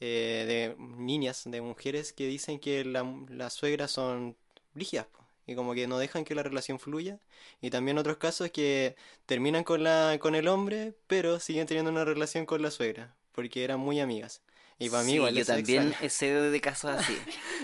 [0.01, 4.37] eh, de niñas, de mujeres que dicen que la- las suegras son
[4.75, 5.07] rígidas
[5.47, 7.21] y como que no dejan que la relación fluya.
[7.61, 12.05] Y también otros casos que terminan con la con el hombre, pero siguen teniendo una
[12.05, 14.43] relación con la suegra, porque eran muy amigas.
[14.85, 16.11] Y para mí Sí, igual yo también extraño.
[16.11, 17.17] sé de casos así.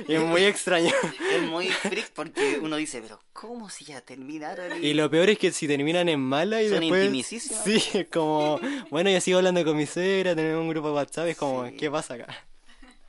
[0.09, 0.91] Y es muy extraño.
[1.35, 4.83] es muy freak porque uno dice, pero ¿cómo si ya terminaron?
[4.83, 7.27] Y lo peor es que si terminan en mala y Son después...
[7.27, 8.59] Sí, es como...
[8.91, 11.77] Bueno, yo sigo hablando con mi suegra, tenemos un grupo de WhatsApp, es como, Sí.
[11.77, 12.45] ¿qué pasa acá?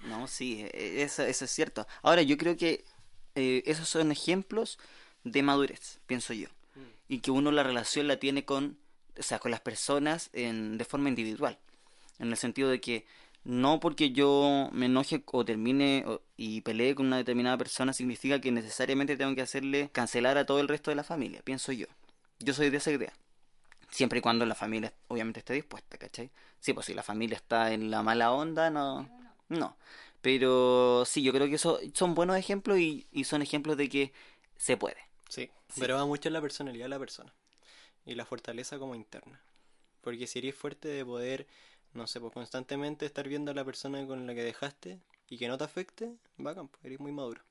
[0.05, 1.87] No, sí, eh, eso, eso es cierto.
[2.01, 2.83] Ahora, yo creo que
[3.35, 4.79] eh, esos son ejemplos
[5.23, 6.47] de madurez, pienso yo.
[7.07, 8.77] Y que uno la relación la tiene con,
[9.19, 11.59] o sea, con las personas en, de forma individual.
[12.19, 13.05] En el sentido de que
[13.43, 18.39] no porque yo me enoje o termine o- y pelee con una determinada persona significa
[18.41, 21.87] que necesariamente tengo que hacerle cancelar a todo el resto de la familia, pienso yo.
[22.39, 23.13] Yo soy de esa idea.
[23.89, 26.29] Siempre y cuando la familia obviamente esté dispuesta, ¿cachai?
[26.59, 29.09] Sí, pues si la familia está en la mala onda, no.
[29.49, 29.75] No.
[30.21, 34.13] Pero sí, yo creo que eso son buenos ejemplos y, y son ejemplos de que
[34.57, 34.97] se puede.
[35.27, 35.49] Sí,
[35.79, 37.33] pero va mucho en la personalidad de la persona
[38.05, 39.41] y la fortaleza como interna.
[40.01, 41.47] Porque si eres fuerte de poder,
[41.93, 44.99] no sé, pues constantemente estar viendo a la persona con la que dejaste
[45.29, 47.41] y que no te afecte, bacán, pues eres muy maduro.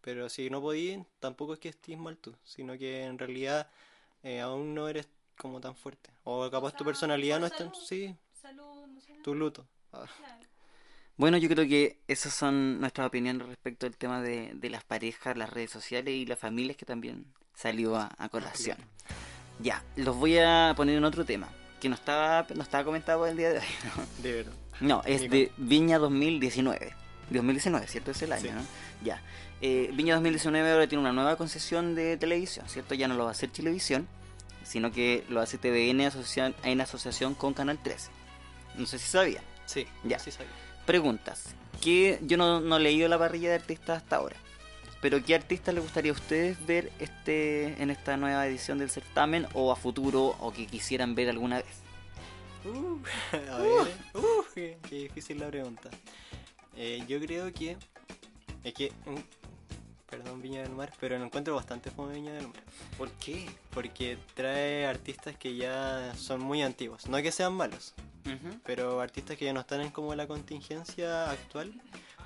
[0.00, 3.68] Pero si no podías, tampoco es que estés mal tú, sino que en realidad
[4.22, 6.10] eh, aún no eres como tan fuerte.
[6.24, 7.72] O capaz tu personalidad no es tan...
[7.74, 8.64] Sí, Salud
[9.22, 9.66] tu luto.
[9.92, 10.04] Ah,
[11.16, 15.36] Bueno, yo creo que esas son nuestras opiniones respecto al tema de, de las parejas,
[15.36, 17.24] las redes sociales y las familias que también
[17.54, 18.76] salió a, a colación.
[19.60, 21.48] Ya, los voy a poner en otro tema,
[21.84, 23.64] que no estaba, no estaba comentado el día de hoy.
[23.96, 24.22] ¿no?
[24.22, 24.52] de verdad.
[24.80, 26.94] No, es de Viña 2019.
[27.28, 28.10] 2019, ¿cierto?
[28.12, 28.50] Es el año, Sí.
[28.54, 28.62] ¿no?
[29.04, 29.22] Ya.
[29.60, 32.94] Eh, Viña 2019 ahora tiene una nueva concesión de televisión, ¿cierto?
[32.94, 34.08] Ya no lo va a hacer televisión,
[34.62, 38.10] sino que lo hace TVN asociación, en asociación con Canal 13.
[38.78, 39.44] No sé si sabían.
[39.66, 40.18] Sí, Ya.
[40.18, 40.52] sí sabía.
[40.86, 41.54] Preguntas.
[41.82, 44.36] ¿Qué, yo no, no he leído la parrilla de artistas hasta ahora.
[45.04, 49.46] Pero ¿qué artistas les gustaría a ustedes ver este en esta nueva edición del certamen
[49.52, 51.82] o a futuro o que quisieran ver alguna vez?
[52.64, 52.98] Uh,
[53.52, 55.90] a ver, uh, qué, qué difícil la pregunta.
[56.74, 57.76] Eh, yo creo que
[58.64, 62.62] es que mm, perdón Viña del Mar, pero lo encuentro bastante fome Viña del Mar,
[62.96, 63.50] ¿Por qué?
[63.74, 67.92] porque trae artistas que ya son muy antiguos, no que sean malos,
[68.64, 71.74] pero artistas que ya no están en como la contingencia actual.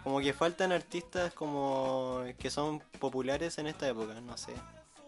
[0.09, 4.55] Como que faltan artistas como que son populares en esta época, no sé,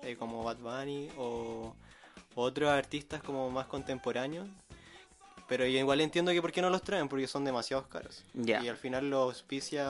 [0.02, 1.74] eh, como Bad Bunny o
[2.34, 4.46] o otros artistas como más contemporáneos.
[5.48, 8.24] Pero yo igual entiendo que por qué no los traen, porque son demasiados caros.
[8.34, 9.84] Y al final los auspicia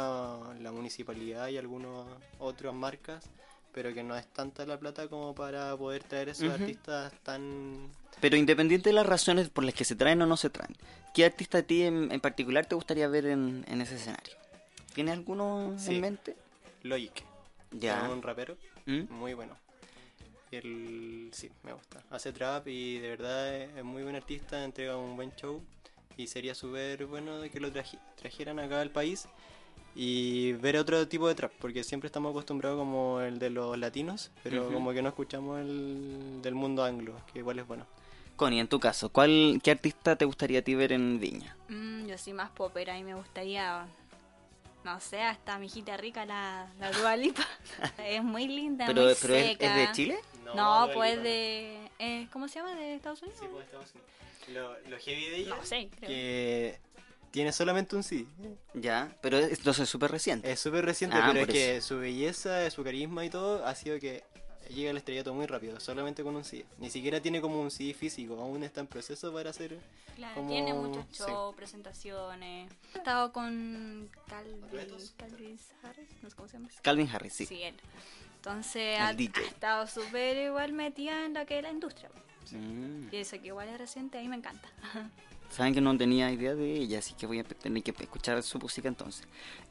[0.60, 2.06] la municipalidad y algunas
[2.38, 3.24] otras marcas,
[3.72, 7.90] pero que no es tanta la plata como para poder traer esos artistas tan...
[8.20, 10.76] Pero independiente de las razones por las que se traen o no se traen,
[11.14, 14.39] ¿qué artista a ti en, en particular te gustaría ver en, en ese escenario?
[14.94, 15.94] ¿Tienes alguno Sí.
[15.96, 16.36] en mente?
[16.82, 17.24] Logic.
[17.72, 18.08] Ya.
[18.10, 19.02] Un rapero ¿Mm?
[19.12, 19.56] muy bueno.
[20.50, 21.28] El...
[21.32, 22.02] Sí, me gusta.
[22.10, 25.62] Hace trap y de verdad es es muy buen artista, entrega un buen show
[26.16, 27.70] y sería súper bueno de que lo
[28.16, 29.28] trajeran acá al país
[29.94, 34.30] y ver otro tipo de trap, porque siempre estamos acostumbrados como el de los latinos,
[34.42, 37.86] pero como que no escuchamos el del mundo anglo, que igual es bueno.
[38.36, 41.56] Connie, en tu caso, ¿cuál, ¿qué artista te gustaría a ti ver en Viña?
[41.68, 43.86] Mm, yo soy más popera y me gustaría,
[44.84, 47.46] no sé, hasta mi hijita rica, la, la Dua Lipa.
[47.98, 49.82] es muy linda, Pero, muy pero es, seca.
[49.82, 50.18] es de Chile?
[50.54, 51.78] No, pues de...
[51.98, 52.74] eh, ¿Cómo se llama?
[52.74, 53.38] ¿De Estados Unidos?
[53.40, 54.10] Sí, pues Estados Unidos.
[54.48, 56.08] Lo, lo heavy de ella No sé, creo.
[56.08, 56.80] que
[57.30, 58.26] tiene solamente un CD.
[58.74, 60.50] Ya, pero es- entonces es súper reciente.
[60.50, 64.00] Es súper reciente, Ah, pero es que su belleza, su carisma y todo ha sido
[64.00, 64.24] que
[64.68, 66.64] llega al estrellato muy rápido, solamente con un CD.
[66.78, 69.78] Ni siquiera tiene como un CD físico, aún está en proceso para hacer.
[70.16, 71.22] Claro, como- tiene muchos sí.
[71.26, 72.70] shows, presentaciones.
[72.94, 74.60] He estado con Calvin.
[75.16, 76.68] Calvin Harris, no sé cómo se llama.
[76.82, 77.62] Calvin Harris, sí.
[77.62, 77.74] él.
[78.36, 82.10] Entonces ha, estado súper igual metida en lo que es la industria.
[82.52, 83.12] Mm.
[83.12, 84.68] Y eso que igual es reciente, a mí me encanta.
[85.50, 88.58] Saben que no tenía idea de ella, así que voy a tener que escuchar su
[88.60, 89.26] música entonces.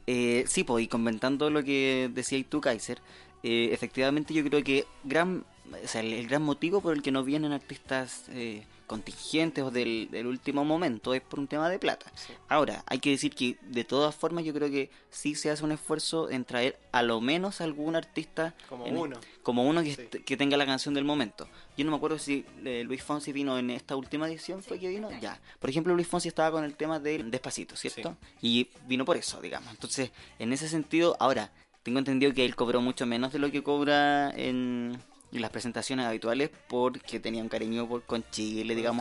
[0.06, 3.00] Eh, sí, pues, y comentando lo que decías tú, Kaiser,
[3.42, 5.44] eh, efectivamente yo creo que gran,
[5.84, 9.70] o sea, el, el gran motivo por el que no vienen artistas eh, contingentes o
[9.70, 12.10] del, del último momento es por un tema de plata.
[12.16, 12.32] Sí.
[12.48, 15.70] Ahora, hay que decir que de todas formas yo creo que sí se hace un
[15.70, 19.20] esfuerzo en traer a lo menos algún artista Como en- uno.
[19.44, 20.08] como uno que, Sí.
[20.26, 21.48] que tenga la canción del momento.
[21.76, 24.88] Yo no me acuerdo si eh, Luis Fonsi vino en esta última edición, fue que
[24.88, 25.08] vino.
[25.20, 25.40] Ya.
[25.60, 28.16] Por ejemplo, Luis Fonsi estaba con el tema del Despacito, ¿cierto?
[28.42, 29.70] Y vino por eso, digamos.
[29.70, 30.10] Entonces,
[30.40, 31.52] en ese sentido, ahora,
[31.82, 34.98] tengo entendido que él cobró mucho menos de lo que cobra en,
[35.32, 39.00] las presentaciones habituales porque tenía un cariño por, con Chile, digamos.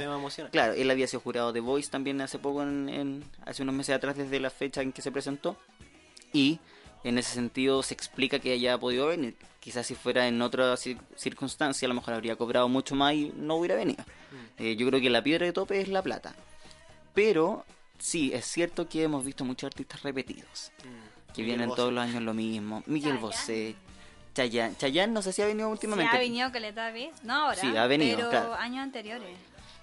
[0.51, 3.95] Claro, él había sido jurado de Voice también hace poco, en, en- hace unos meses
[3.95, 5.57] atrás, desde la fecha en que se presentó.
[6.31, 6.59] Y
[7.03, 9.35] en ese sentido se explica que haya podido venir.
[9.59, 13.33] Quizás si fuera en otra cir- circunstancia, a lo mejor habría cobrado mucho más y
[13.35, 14.03] no hubiera venido.
[14.57, 16.35] Eh, yo creo que la piedra de tope es la plata.
[17.13, 17.65] Pero
[17.97, 20.71] sí, es cierto que hemos visto muchos artistas repetidos.
[20.85, 21.18] Mm.
[21.33, 21.77] Que Miguel vienen Bosé.
[21.77, 22.83] todos los años lo mismo.
[22.85, 23.21] Miguel Chayanne.
[23.21, 23.75] Bosé,
[24.33, 24.75] Chayanne.
[24.77, 26.15] Chayanne no sé si ha venido últimamente.
[26.15, 28.53] ha venido caleta vez, no ahora, Sí, ha venido, pero claro.
[28.55, 29.29] años anteriores.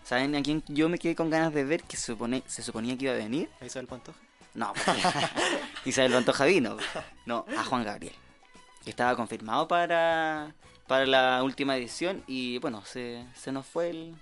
[0.04, 2.96] ¿Saben a quién yo me quedé con ganas de ver que se, supone, se suponía
[2.96, 3.48] que iba a venir?
[3.60, 4.18] ¿A Isabel Pantoja?
[4.54, 5.00] No, porque
[5.84, 6.76] Isabel Pantoja vino.
[7.26, 8.14] No, a Juan Gabriel.
[8.84, 10.54] Que estaba confirmado para,
[10.86, 14.14] para la última edición y bueno, se, se nos fue el,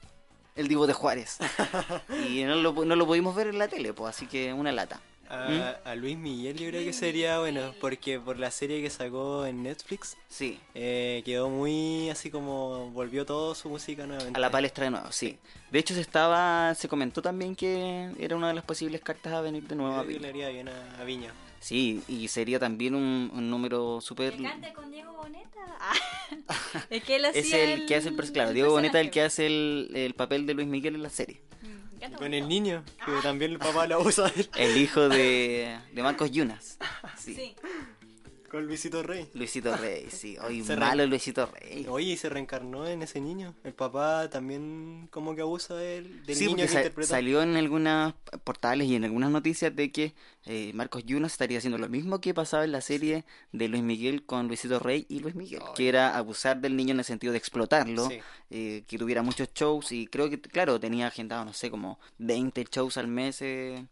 [0.56, 1.38] el Divo de Juárez.
[2.28, 5.00] Y no lo, no lo pudimos ver en la tele, pues así que una lata.
[5.34, 9.44] A, a Luis Miguel yo creo que sería bueno, porque por la serie que sacó
[9.46, 14.36] en Netflix Sí, eh, quedó muy así como volvió todo su música nuevamente.
[14.38, 15.38] a la palestra de nuevo, sí.
[15.70, 19.40] De hecho se estaba, se comentó también que era una de las posibles cartas a
[19.40, 20.20] venir de nuevo a Viña.
[20.20, 21.32] le haría bien a, a Viña.
[21.60, 24.34] Sí, y sería también un, un número súper...
[24.74, 25.60] Con Diego Boneta.
[25.80, 25.94] Ah.
[26.90, 29.22] es que él Es hacía el que hace el claro, Diego Boneta es el que
[29.22, 31.40] hace el, el papel de Luis Miguel en la serie.
[32.16, 34.30] Con el niño, que también el papá lo usa.
[34.56, 36.78] El hijo de, de Marcos Yunas.
[37.16, 37.34] Sí.
[37.34, 37.54] Sí.
[38.54, 39.28] Con Luisito Rey.
[39.34, 40.36] Luisito Rey, sí.
[40.46, 41.86] Hoy Se malo Luisito Rey.
[41.88, 43.52] Oye, y se reencarnó en ese niño.
[43.64, 47.56] El papá también como que abusa de él, del Sí, niño que sa- salió en
[47.56, 50.14] algunas portales y en algunas noticias de que
[50.46, 54.24] eh, Marcos Yunas estaría haciendo lo mismo que pasaba en la serie de Luis Miguel
[54.24, 57.38] con Luisito Rey y Luis Miguel, que era abusar del niño en el sentido de
[57.38, 58.20] explotarlo, Sí.
[58.50, 62.64] eh, que tuviera muchos shows y creo que, claro, tenía agendado, no sé, como 20
[62.70, 63.84] shows al mes eh,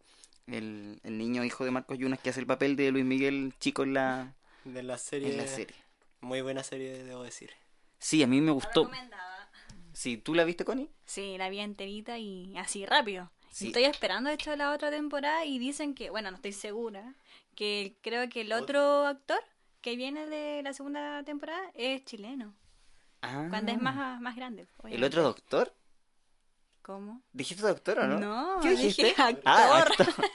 [0.47, 3.83] el, el niño hijo de Marcos Yunas que hace el papel de Luis Miguel chico
[3.83, 4.35] en la,
[4.65, 5.31] De la serie.
[5.31, 5.77] en la serie.
[6.21, 7.51] Muy buena serie, debo decir.
[7.99, 8.91] Sí, a mí me gustó.
[9.93, 10.91] Sí, ¿tú la viste, Connie?
[11.05, 13.31] Sí, la vi enterita y así rápido.
[13.51, 13.67] Sí.
[13.69, 17.15] Estoy esperando de hecho la otra temporada y dicen que, bueno, no estoy segura,
[17.55, 19.39] que creo que el otro actor
[19.83, 22.55] que viene de la segunda temporada es chileno,
[23.21, 23.47] Ah.
[23.51, 24.67] cuando es más, más grande.
[24.85, 25.75] ¿El otro doctor?
[26.81, 27.21] ¿Cómo?
[27.33, 28.19] ¿Dijiste doctor o no?
[28.19, 29.15] No, ¿Qué dije dijiste?
[29.23, 29.43] actor.
[29.45, 30.07] Ah, actor.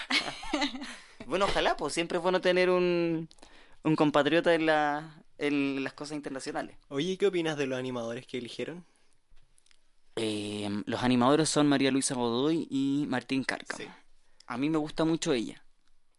[1.26, 3.28] bueno, ojalá, pues siempre es bueno tener un,
[3.82, 6.76] un compatriota en, la, en las cosas internacionales.
[6.88, 8.84] Oye, ¿qué opinas de los animadores que eligieron?
[10.16, 13.78] Eh, los animadores son María Luisa Godoy y Martín Cárcamo.
[13.78, 13.88] Sí.
[14.46, 15.64] A mí me gusta mucho ella.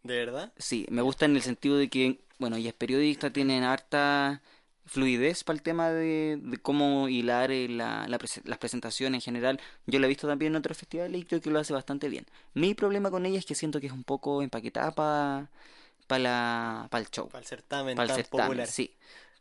[0.02, 0.52] ¿De verdad?
[0.56, 4.42] Sí, me gusta en el sentido de que, bueno, ella es periodista, tienen harta
[4.86, 9.22] fluidez para el tema de, de cómo hilar eh, la, la prese- las presentaciones en
[9.22, 9.60] general.
[9.86, 12.26] Yo la he visto también en otros festivales y creo que lo hace bastante bien.
[12.54, 15.48] Mi problema con ella es que siento que es un poco empaquetada para
[16.06, 18.68] para el show, Para el certamen para el certamen, popular.
[18.68, 18.94] sí.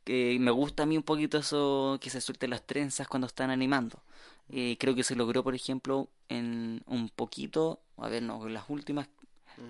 [0.03, 3.49] Que me gusta a mí un poquito eso que se suelten las trenzas cuando están
[3.49, 3.99] animando.
[4.49, 8.65] Eh, creo que se logró, por ejemplo, en un poquito, a ver, no, en las
[8.69, 9.07] últimas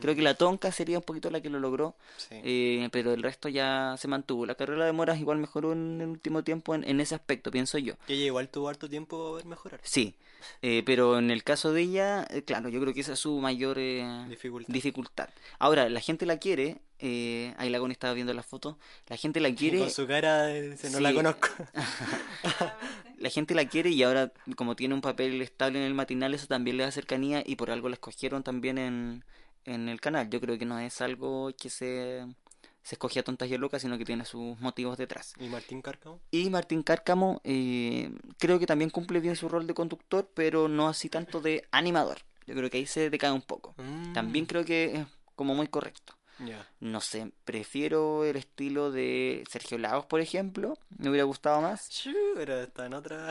[0.01, 2.35] Creo que la Tonka sería un poquito la que lo logró, Sí.
[2.43, 4.45] eh, pero el resto ya se mantuvo.
[4.45, 7.77] La carrera de Moras igual mejoró en el último tiempo en, en ese aspecto, pienso
[7.77, 7.93] yo.
[8.07, 9.79] Que ella igual tuvo harto tiempo a ver mejorar.
[9.83, 10.15] Sí,
[10.61, 13.39] eh, pero en el caso de ella, eh, claro, yo creo que esa es su
[13.39, 14.73] mayor eh, Dificultad.
[14.73, 15.29] dificultad.
[15.59, 18.75] Ahora, la gente la quiere, eh, ahí la Connie estaba viendo las fotos,
[19.07, 21.15] la gente la quiere, Con su cara, de- no la Sí.
[21.15, 21.47] conozco.
[23.17, 26.47] la gente la quiere y ahora como tiene un papel estable en el matinal, eso
[26.47, 29.23] también le da cercanía y por algo la escogieron también en,
[29.65, 30.29] en el canal.
[30.29, 32.25] Yo creo que no es algo que se,
[32.83, 35.33] se escoge a tontas y a locas, sino que tiene sus motivos detrás.
[35.39, 36.19] ¿Y Martín Cárcamo?
[36.31, 40.87] Y Martín Cárcamo eh, creo que también cumple bien su rol de conductor, pero no
[40.87, 42.19] así tanto de animador.
[42.47, 43.73] Yo creo que ahí se decae un poco.
[43.77, 45.05] Mm, También creo que es
[45.35, 46.13] como muy correcto.
[46.37, 46.67] Ya.
[46.81, 50.77] No sé, prefiero el estilo de Sergio Lagos, por ejemplo.
[50.97, 51.89] Me hubiera gustado más.
[52.35, 53.29] Pero está en otra.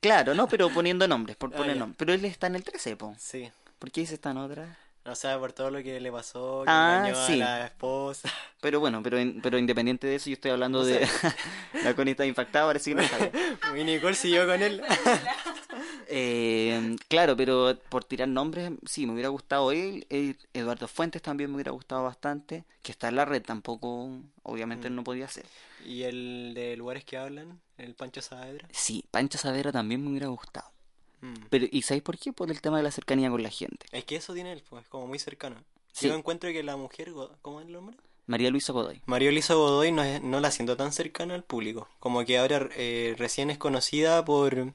[0.00, 0.48] Claro, ¿no?
[0.48, 1.96] Pero poniendo nombres, por Ah, poner nombres.
[1.98, 3.14] Pero él está en el 13, po.
[3.18, 3.50] Sí.
[3.78, 4.78] ¿Por qué dice está en otra?
[5.08, 7.34] O sea, por todo lo que le pasó, que Ah, engañó sí.
[7.34, 8.28] a la esposa.
[8.60, 11.06] Pero bueno, pero, in- pero independiente de eso, yo estoy hablando O de...
[11.84, 13.02] la Connie está impactada, parece que no
[13.72, 13.78] bien.
[13.80, 14.82] Y Nicole siguió con él.
[16.08, 20.06] Eh, claro, pero por tirar nombres, sí, me hubiera gustado él.
[20.10, 22.64] eh, Eduardo Fuentes también me hubiera gustado bastante.
[22.82, 24.10] Que está en la red, tampoco,
[24.42, 24.94] obviamente Mm.
[24.96, 25.44] no podía ser.
[25.84, 28.66] Y el de lugares que hablan, el Pancho Saavedra.
[28.72, 30.68] Sí, Pancho Savera también me hubiera gustado.
[31.20, 31.34] Mm.
[31.50, 32.32] Pero, ¿y sabéis por qué?
[32.32, 33.86] Por el tema de la cercanía con la gente.
[33.92, 35.56] Es que eso tiene él, pues, como muy cercano.
[35.92, 36.08] Sí.
[36.08, 37.12] Yo encuentro que la mujer,
[37.42, 37.96] ¿cómo es el nombre?
[38.26, 39.00] María Luisa Godoy.
[39.06, 41.88] María Elisa Godoy no, es- no la siento tan cercana al público.
[42.00, 44.72] Como que ahora eh, recién es conocida por,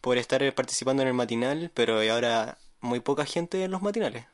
[0.00, 4.26] por estar participando en el matinal, pero ahora muy poca gente en los matinales.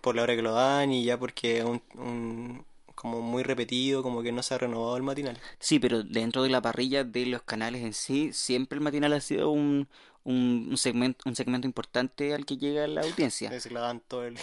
[0.00, 2.64] Por la hora que lo dan y ya porque un, un-
[2.96, 5.38] como muy repetido, como que no se ha renovado el matinal.
[5.60, 9.20] Sí, pero dentro de la parrilla de los canales en sí, siempre el matinal ha
[9.20, 9.88] sido un,
[10.24, 13.56] un, un segmento, un segmento importante al que llega la audiencia.
[13.60, 14.38] Se la dan todo el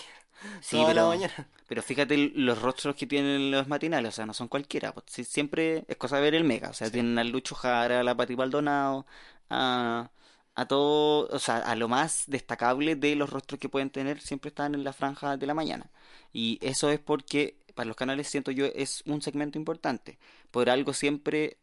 [0.60, 1.50] Sí, toda la pero, mañana.
[1.68, 4.94] pero fíjate los rostros que tienen los matinales, o sea, no son cualquiera.
[4.94, 6.70] pues, siempre es cosa de ver el mega.
[6.70, 9.06] O sea, tienen a Lucho Jara, a la Pati Maldonado,
[9.50, 10.12] a,
[10.56, 14.50] a todo, o sea, a lo más destacable de los rostros que pueden tener, siempre
[14.50, 15.90] están en la franja de la mañana.
[16.34, 20.18] Y eso es porque para los canales, siento yo, es un segmento importante.
[20.52, 21.58] Por algo siempre,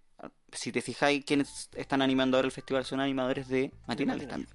[0.52, 4.48] si te fijáis, quienes están animando ahora el festival son animadores de matinales también.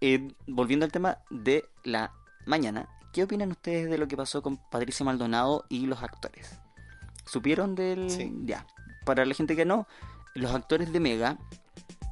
[0.00, 2.12] Eh, volviendo al tema de la
[2.46, 6.58] mañana, ¿qué opinan ustedes de lo que pasó con Patricia Maldonado y los actores?
[7.24, 8.10] ¿Supieron del...?
[8.10, 8.30] Sí.
[8.44, 8.66] Ya.
[9.06, 9.86] Para la gente que no,
[10.34, 11.38] los actores de Mega,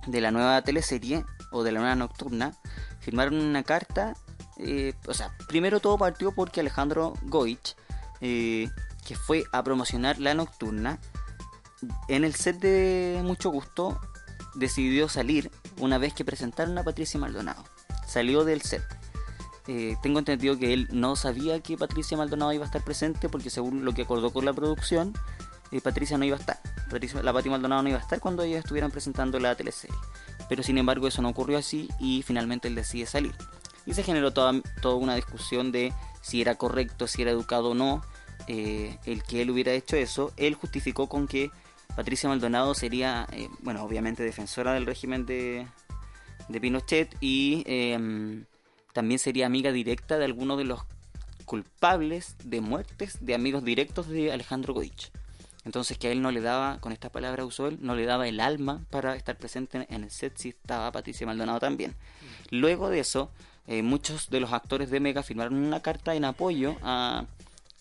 [0.06, 2.52] de la nueva teleserie o de la nueva nocturna,
[3.00, 4.14] firmaron una carta.
[4.58, 7.76] eh, o sea, primero todo partió porque Alejandro Goich,
[8.20, 8.70] eh,
[9.06, 10.98] que fue a promocionar la nocturna,
[12.08, 14.00] en el set de Mucho Gusto
[14.54, 17.64] decidió salir una vez que presentaron a Patricia Maldonado.
[18.06, 18.82] Salió del set.
[19.68, 23.48] Eh, tengo entendido que él no sabía que Patricia Maldonado iba a estar presente porque
[23.48, 25.12] según lo que acordó con la producción,
[25.70, 26.60] eh, Patricia no iba a estar.
[27.22, 29.96] La Pati Maldonado no iba a estar cuando ellos estuvieran presentando la teleserie.
[30.48, 33.34] Pero sin embargo eso no ocurrió así y finalmente él decide salir.
[33.86, 37.74] Y se generó toda, toda una discusión de si era correcto, si era educado o
[37.74, 38.02] no
[38.48, 40.32] eh, el que él hubiera hecho eso.
[40.36, 41.50] Él justificó con que
[41.96, 45.66] Patricia Maldonado sería, eh, bueno, obviamente defensora del régimen de,
[46.48, 48.44] de Pinochet y eh,
[48.92, 50.80] también sería amiga directa de algunos de los
[51.44, 55.10] culpables de muertes de amigos directos de Alejandro Goich.
[55.64, 58.26] Entonces que a él no le daba, con esta palabra usó él, no le daba
[58.26, 61.94] el alma para estar presente en el set si estaba Patricia Maldonado también.
[62.50, 63.30] Luego de eso,
[63.66, 67.26] eh, muchos de los actores de Mega firmaron una carta en apoyo a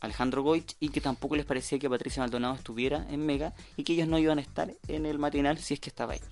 [0.02, 3.94] Alejandro Goich y que tampoco les parecía que Patricia Maldonado estuviera en Mega y que
[3.94, 6.26] ellos no iban a estar en el matinal si es que estaba ella.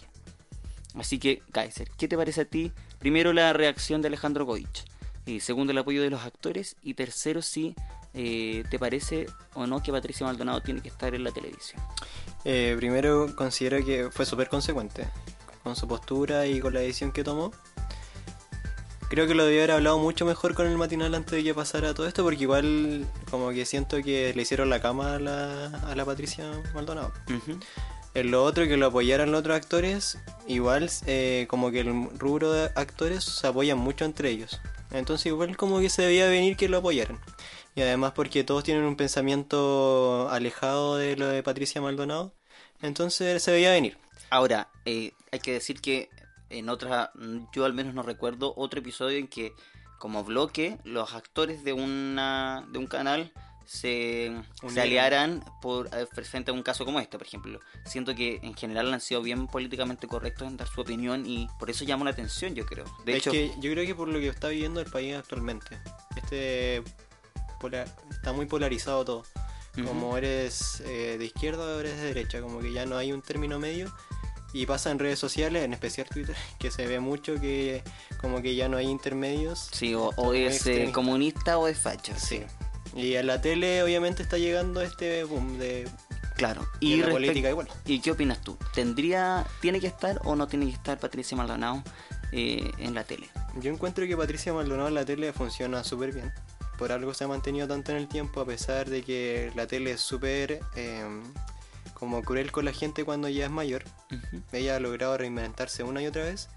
[0.95, 2.71] Así que, Kaiser, ¿qué te parece a ti?
[2.97, 4.83] Primero, la reacción de Alejandro Goich.
[5.25, 6.75] Y segundo, el apoyo de los actores.
[6.81, 7.75] Y tercero, si
[8.13, 11.81] eh, te parece o no que Patricia Maldonado tiene que estar en la televisión.
[12.43, 15.07] Eh, primero considero que fue súper consecuente
[15.63, 17.51] con su postura y con la decisión que tomó.
[19.09, 21.95] Creo que lo debió haber hablado mucho mejor con el matinal antes de que pasara
[21.95, 25.95] todo esto, porque igual como que siento que le hicieron la cama a la, a
[25.95, 26.45] la Patricia
[26.75, 27.11] Maldonado.
[27.27, 27.59] Ujú.
[28.13, 32.51] En lo otro, que lo apoyaran los otros actores, igual eh, como que el rubro
[32.51, 34.61] de actores se apoyan mucho entre ellos.
[34.91, 37.19] Entonces igual como que se debía venir que lo apoyaran.
[37.75, 42.33] Y además porque todos tienen un pensamiento alejado de lo de Patricia Maldonado.
[42.81, 43.97] Entonces se veía venir.
[44.29, 46.09] Ahora, eh, hay que decir que
[46.49, 47.11] en otra,
[47.53, 49.53] yo al menos no recuerdo otro episodio en que
[49.99, 53.33] como bloque los actores de una de un canal
[53.65, 54.33] se,
[54.67, 57.59] se aliaran por eh, frente a un caso como este, por ejemplo.
[57.85, 61.69] Siento que en general han sido bien políticamente correctos en dar su opinión y por
[61.69, 62.85] eso llama la atención, yo creo.
[63.05, 65.77] De es hecho, que yo creo que por lo que está viviendo el país actualmente.
[66.15, 66.81] Este
[67.59, 69.23] pola- está muy polarizado todo.
[69.85, 73.21] Como eres eh, de izquierda o eres de derecha, como que ya no hay un
[73.21, 73.93] término medio.
[74.53, 77.83] Y pasa en redes sociales, en especial Twitter, que se ve mucho que
[78.19, 79.69] como que ya no hay intermedios.
[79.71, 82.13] sí, o, es eh, comunista o es facho.
[82.17, 82.41] Sí.
[82.95, 85.87] Y a la tele obviamente está llegando este boom de,
[86.35, 86.61] Claro.
[86.61, 87.67] de Y, la respect- política igual.
[87.85, 88.57] ¿Y qué opinas tú?
[88.73, 91.83] ¿Tendría, tiene que estar o no tiene que estar Patricia Maldonado
[92.31, 93.29] eh, en la tele?
[93.61, 96.31] Yo encuentro que Patricia Maldonado en la tele funciona súper bien.
[96.79, 99.91] Por algo se ha mantenido tanto en el tiempo, a pesar de que la tele
[99.91, 101.05] es súper eh,
[101.99, 103.83] como cruel con la gente cuando ya es mayor.
[104.51, 106.49] Ella ha logrado reinventarse una y otra vez.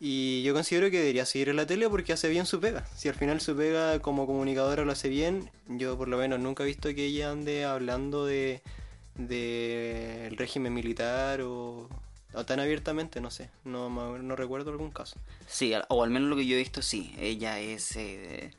[0.00, 2.86] Y yo considero que debería seguir en la tele porque hace bien su pega.
[2.94, 6.62] Si al final su pega como comunicadora lo hace bien, yo por lo menos nunca
[6.62, 8.62] he visto que ella ande hablando de
[9.14, 11.88] del régimen militar o,
[12.32, 13.48] o tan abiertamente, no sé.
[13.64, 15.16] No, no recuerdo algún caso.
[15.46, 17.14] Sí, o al menos lo que yo he visto, sí.
[17.18, 18.50] Ella es, eh,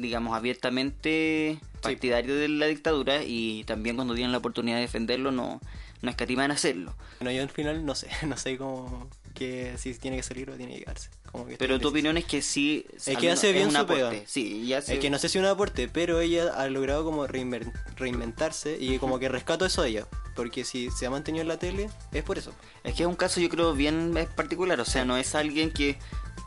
[0.00, 5.60] digamos, abiertamente partidario de la dictadura y también cuando tienen la oportunidad de defenderlo no,
[6.02, 6.94] no escatima en hacerlo.
[7.20, 10.54] Bueno, yo al final no sé, no sé cómo que si tiene que salir o
[10.56, 11.08] tiene que quedarse.
[11.30, 12.84] Como que Pero tu opinión es que sí.
[13.06, 14.02] Es que hace bien un su aporte.
[14.10, 14.22] pega.
[14.26, 18.76] Sí, hace- Es que no sé si un aporte, pero ella ha logrado como reinventarse
[18.78, 20.06] y como que rescato eso de ella.
[20.34, 22.52] Porque si se ha mantenido en la tele, es por eso.
[22.82, 25.96] Es que es un caso yo creo bien particular, o sea, no es alguien que,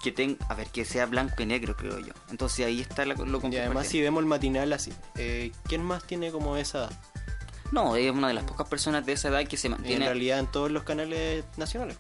[0.02, 2.14] que tenga, a ver, que sea blanco y negro, creo yo.
[2.32, 3.66] Entonces ahí está la- lo Y complicado.
[3.66, 7.02] además si vemos el matinal así, eh, ¿quién más tiene como esa edad?
[7.72, 10.06] No, es una de las pocas personas de esa edad que se Y en mantiene...
[10.06, 11.98] realidad en todos los canales nacionales.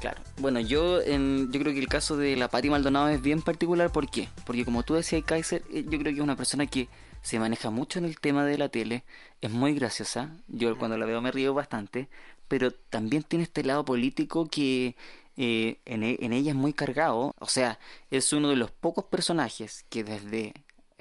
[0.00, 0.22] Claro.
[0.38, 3.92] Bueno, yo en, yo creo que el caso de la Patti Maldonado es bien particular.
[3.92, 4.30] ¿Por qué?
[4.46, 6.88] Porque como tú decías, Kaiser, eh, yo creo que es una persona que
[7.20, 9.04] se maneja mucho en el tema de la tele.
[9.42, 10.30] Es muy graciosa.
[10.48, 12.08] Yo cuando la veo me río bastante.
[12.48, 14.96] Pero también tiene este lado político que
[15.42, 17.34] eh, en, e- en ella es muy cargado.
[17.38, 17.78] O sea,
[18.10, 20.52] es uno de los pocos personajes que desde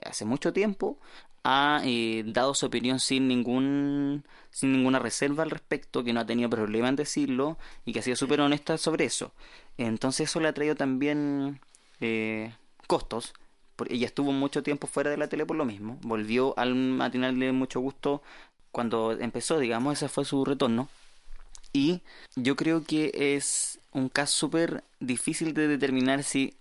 [0.03, 0.97] hace mucho tiempo
[1.43, 6.25] ha eh, dado su opinión sin ningún sin ninguna reserva al respecto, que no ha
[6.25, 9.31] tenido problema en decirlo y que ha sido súper honesta sobre eso.
[9.77, 11.59] Entonces eso le ha traído también
[12.01, 12.53] eh,
[12.87, 13.33] costos.
[13.89, 15.97] Ella estuvo mucho tiempo fuera de la tele por lo mismo.
[16.01, 18.21] Volvió al matinal de mucho gusto
[18.71, 20.89] cuando empezó, digamos, ese fue su retorno.
[21.73, 22.01] Y
[22.35, 26.55] yo creo que es un caso súper difícil de determinar si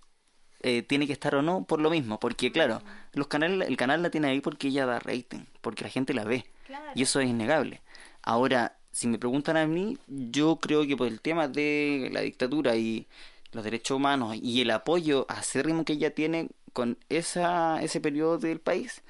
[0.61, 2.19] eh, tiene que estar o no por lo mismo.
[2.19, 2.81] Porque claro,
[3.13, 6.23] los canales, el canal la tiene ahí porque ella da rating, porque la gente la
[6.23, 6.45] ve.
[6.65, 6.91] Claro.
[6.95, 7.81] Y eso es innegable.
[8.21, 12.75] Ahora, si me preguntan a mí, yo creo que por el tema de la dictadura
[12.75, 13.07] y
[13.51, 18.59] los derechos humanos y el apoyo acérrimo que ella tiene con esa, ese periodo del
[18.59, 19.01] país,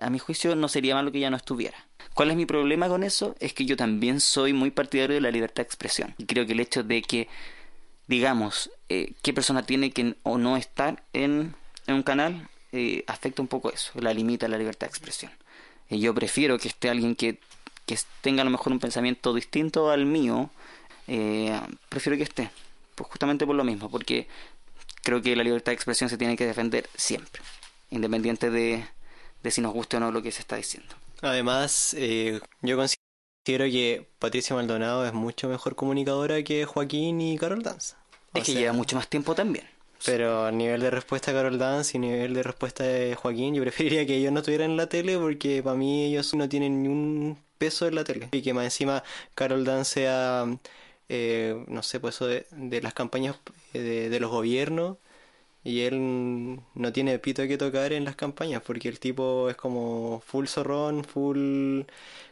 [0.00, 1.76] a mi juicio no sería malo que ella no estuviera.
[2.14, 3.36] ¿Cuál es mi problema con eso?
[3.40, 6.14] Es que yo también soy muy partidario de la libertad de expresión.
[6.18, 7.28] Y creo que el hecho de que,
[8.06, 11.54] digamos, eh, qué persona tiene que o no estar en,
[11.86, 15.32] en un canal, eh, afecta un poco eso, la limita la libertad de expresión.
[15.90, 17.38] Y yo prefiero que esté alguien que,
[17.84, 20.50] que tenga a lo mejor un pensamiento distinto al mío,
[21.08, 22.50] eh, prefiero que esté,
[22.94, 24.26] pues justamente por lo mismo, porque
[25.02, 27.42] creo que la libertad de expresión se tiene que defender siempre,
[27.90, 28.84] independiente de,
[29.42, 30.94] de si nos guste o no lo que se está diciendo.
[31.22, 37.62] Además, eh, yo considero que Patricia Maldonado es mucho mejor comunicadora que Joaquín y Carol
[37.62, 37.94] Dance.
[38.32, 39.66] O es que sea, lleva mucho más tiempo también.
[40.04, 43.62] Pero a nivel de respuesta de Carol Dance y nivel de respuesta de Joaquín, yo
[43.62, 46.88] preferiría que ellos no estuvieran en la tele porque para mí ellos no tienen ni
[46.88, 48.28] un peso en la tele.
[48.32, 49.02] Y que más encima
[49.34, 50.46] Carol Dance sea,
[51.08, 53.36] eh, no sé, pues eso de, de las campañas
[53.72, 54.98] eh, de, de los gobiernos
[55.66, 60.22] y él no tiene pito que tocar en las campañas porque el tipo es como
[60.24, 61.80] full zorrón, full,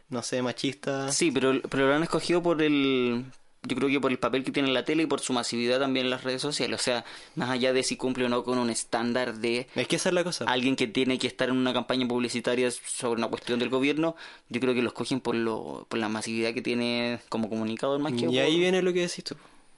[0.08, 1.10] no sé, machista.
[1.10, 3.24] Sí, pero, pero lo han escogido por el...
[3.66, 5.80] Yo creo que por el papel que tiene en la tele y por su masividad
[5.80, 6.78] también en las redes sociales.
[6.78, 7.04] O sea,
[7.34, 10.14] más allá de si cumple o no con un estándar de Es que esa es
[10.14, 10.44] la cosa.
[10.44, 14.14] alguien que tiene que estar en una campaña publicitaria sobre una cuestión del gobierno,
[14.48, 18.12] yo creo que lo escogen por, lo, por la masividad que tiene como comunicador más
[18.12, 19.34] que Y ahí viene lo que decís tú.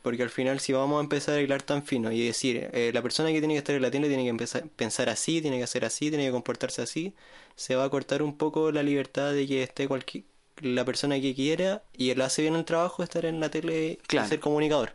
[0.06, 3.02] Porque al final si vamos a empezar a hilar tan fino y decir, eh, la
[3.02, 5.64] persona que tiene que estar en la tele tiene que empezar, pensar así, tiene que
[5.64, 7.12] hacer así, tiene que comportarse así,
[7.56, 10.22] se va a cortar un poco la libertad de que esté cualquier
[10.60, 14.28] la persona que quiera y él hace bien el trabajo estar en la tele Claro.
[14.28, 14.92] y ser comunicador.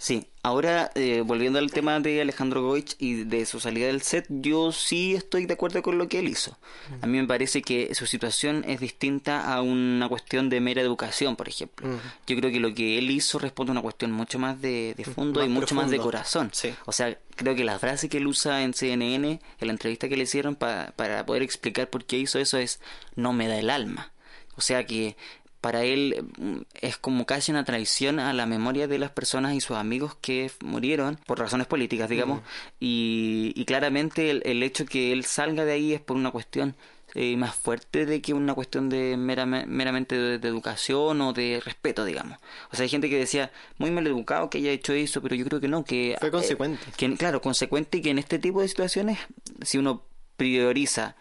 [0.00, 4.26] Sí, ahora eh, volviendo al tema de Alejandro Goich y de su salida del set,
[4.28, 6.56] yo sí estoy de acuerdo con lo que él hizo.
[7.02, 11.34] A mí me parece que su situación es distinta a una cuestión de mera educación,
[11.34, 11.88] por ejemplo.
[12.28, 15.04] Yo creo que lo que él hizo responde a una cuestión mucho más de, de
[15.04, 16.50] fondo y mucho más de corazón.
[16.52, 16.72] Sí.
[16.86, 20.16] O sea, creo que la frase que él usa en CNN, en la entrevista que
[20.16, 22.78] le hicieron pa- para poder explicar por qué hizo eso es
[23.16, 24.12] no me da el alma.
[24.56, 25.16] O sea que
[25.60, 29.60] para él mm, es como casi una traición a la memoria de las personas y
[29.60, 32.42] sus amigos que murieron por razones políticas, digamos.
[32.80, 36.76] Y, y claramente el, el hecho que él salga de ahí es por una cuestión
[37.14, 41.60] eh, más fuerte de que una cuestión de merame- meramente de, de educación o de
[41.64, 42.38] respeto, digamos.
[42.70, 45.44] O sea, hay gente que decía, muy mal educado que haya hecho eso, pero yo
[45.46, 46.16] creo que no, que...
[46.20, 46.84] Fue eh, consecuente.
[46.96, 49.18] que, claro, consecuente y que en este tipo de situaciones,
[49.62, 50.02] si uno
[50.36, 51.16] prioriza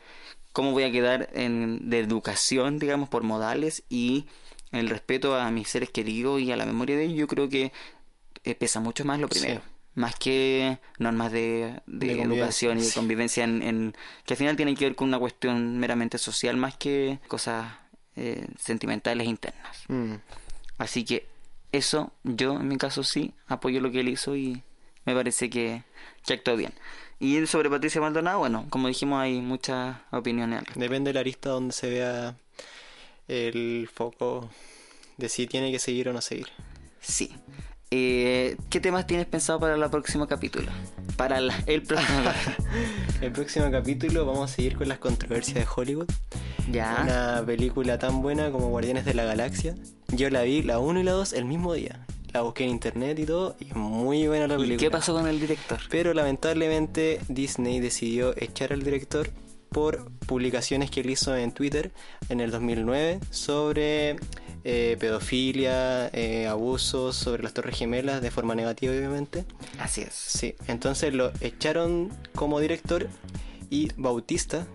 [0.58, 4.26] cómo voy a quedar en, de educación, digamos, por modales y
[4.72, 7.72] el respeto a mis seres queridos y a la memoria de ellos, yo creo que
[8.44, 9.62] eh, pesa mucho más lo primero.
[9.62, 9.68] Sí.
[9.94, 12.96] Más que normas de, de, De educación y de sí.
[12.96, 13.96] convivencia en, en-
[14.26, 17.72] que al final tienen que ver con una cuestión meramente social más que cosas
[18.16, 19.84] eh, sentimentales internas.
[19.90, 20.16] Mm.
[20.80, 21.28] Así que
[21.72, 24.64] eso, yo en mi caso sí, apoyo lo que él hizo y
[25.06, 25.84] me parece que,
[26.26, 26.74] que actuó bien.
[27.20, 30.64] Y sobre Patricia Maldonado, bueno, como dijimos, hay muchas opiniones.
[30.76, 32.36] Depende de la arista donde se vea
[33.28, 34.50] el foco
[35.18, 36.48] de si tiene que seguir o no seguir.
[37.02, 37.32] Sí.
[37.90, 40.70] Eh, ¿Qué temas tienes pensado para el próximo capítulo?
[41.16, 42.20] Para la- el próximo
[43.22, 46.10] El próximo capítulo vamos a seguir con las controversias de Hollywood.
[46.70, 47.00] Ya.
[47.04, 49.74] Una película tan buena como Guardianes de la Galaxia.
[50.10, 52.06] Yo la vi, la 1 y la 2, el mismo día.
[52.34, 54.80] La busqué en internet y todo, y muy buena la ¿Y película.
[54.80, 55.80] qué pasó con el director?
[55.90, 59.30] Pero lamentablemente Disney decidió echar al director
[59.70, 61.92] por publicaciones que él hizo en Twitter
[62.30, 64.18] en el 2009 sobre
[64.64, 69.46] eh, pedofilia, eh, abusos sobre las Torres Gemelas de forma negativa obviamente.
[69.80, 70.14] Así es.
[70.14, 73.08] Sí, entonces lo echaron como director
[73.70, 74.68] y Bautista,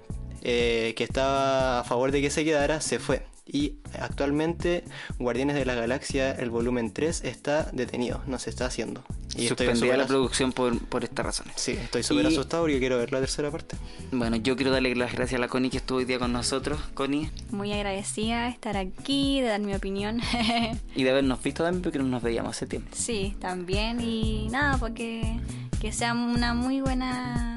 [0.42, 3.22] eh, que estaba a favor de que se quedara, se fue.
[3.44, 4.84] Y actualmente
[5.18, 9.02] Guardianes de la Galaxia, el volumen 3, está detenido, no se está haciendo.
[9.36, 11.54] Y estoy Suspendida la producción por, por estas razones.
[11.56, 13.76] Sí, estoy súper Y- asustado porque quiero ver la tercera parte.
[14.12, 16.78] Bueno, yo quiero darle las gracias a la Connie que estuvo hoy día con nosotros,
[16.94, 20.20] Connie, Muy agradecida de estar aquí, de dar mi opinión.
[20.94, 22.90] y de habernos visto también porque no nos veíamos hace tiempo.
[22.94, 24.00] sí, también.
[24.00, 25.40] Y nada, porque
[25.80, 27.51] que sea una muy buena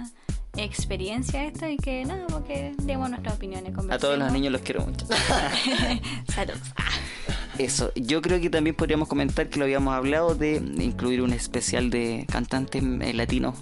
[0.57, 3.73] experiencia esto y que nada, porque demos nuestras opiniones.
[3.89, 5.05] A todos los niños los quiero mucho.
[6.33, 6.59] Saludos.
[7.57, 11.89] Eso, yo creo que también podríamos comentar que lo habíamos hablado de incluir un especial
[11.89, 13.55] de cantantes eh, latinos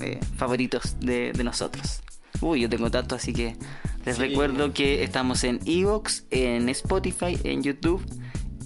[0.00, 2.00] eh, favoritos de, de nosotros.
[2.42, 3.56] Uy, yo tengo tanto, así que
[4.04, 4.22] les Sí.
[4.22, 8.04] recuerdo que estamos en Evox, en Spotify, en YouTube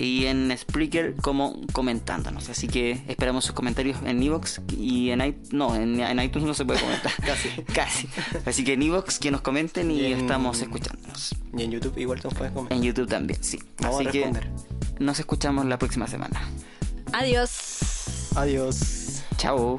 [0.02, 2.48] y en Spreaker como comentándonos.
[2.48, 5.52] Así que esperamos sus comentarios en Evox y en iTunes.
[5.52, 7.12] No, en, en iTunes no se puede comentar.
[7.24, 7.48] Casi.
[7.74, 8.08] Casi.
[8.44, 11.34] Así que en Evox que nos comenten y, Y en- estamos escuchándonos.
[11.56, 12.72] Y en YouTube igual te nos puedes comer.
[12.72, 13.60] En YouTube también, sí.
[13.80, 14.50] Vamos Así a que responder.
[14.98, 16.42] nos escuchamos la próxima semana.
[17.12, 18.30] Adiós.
[18.34, 19.22] Adiós.
[19.36, 19.78] Chao.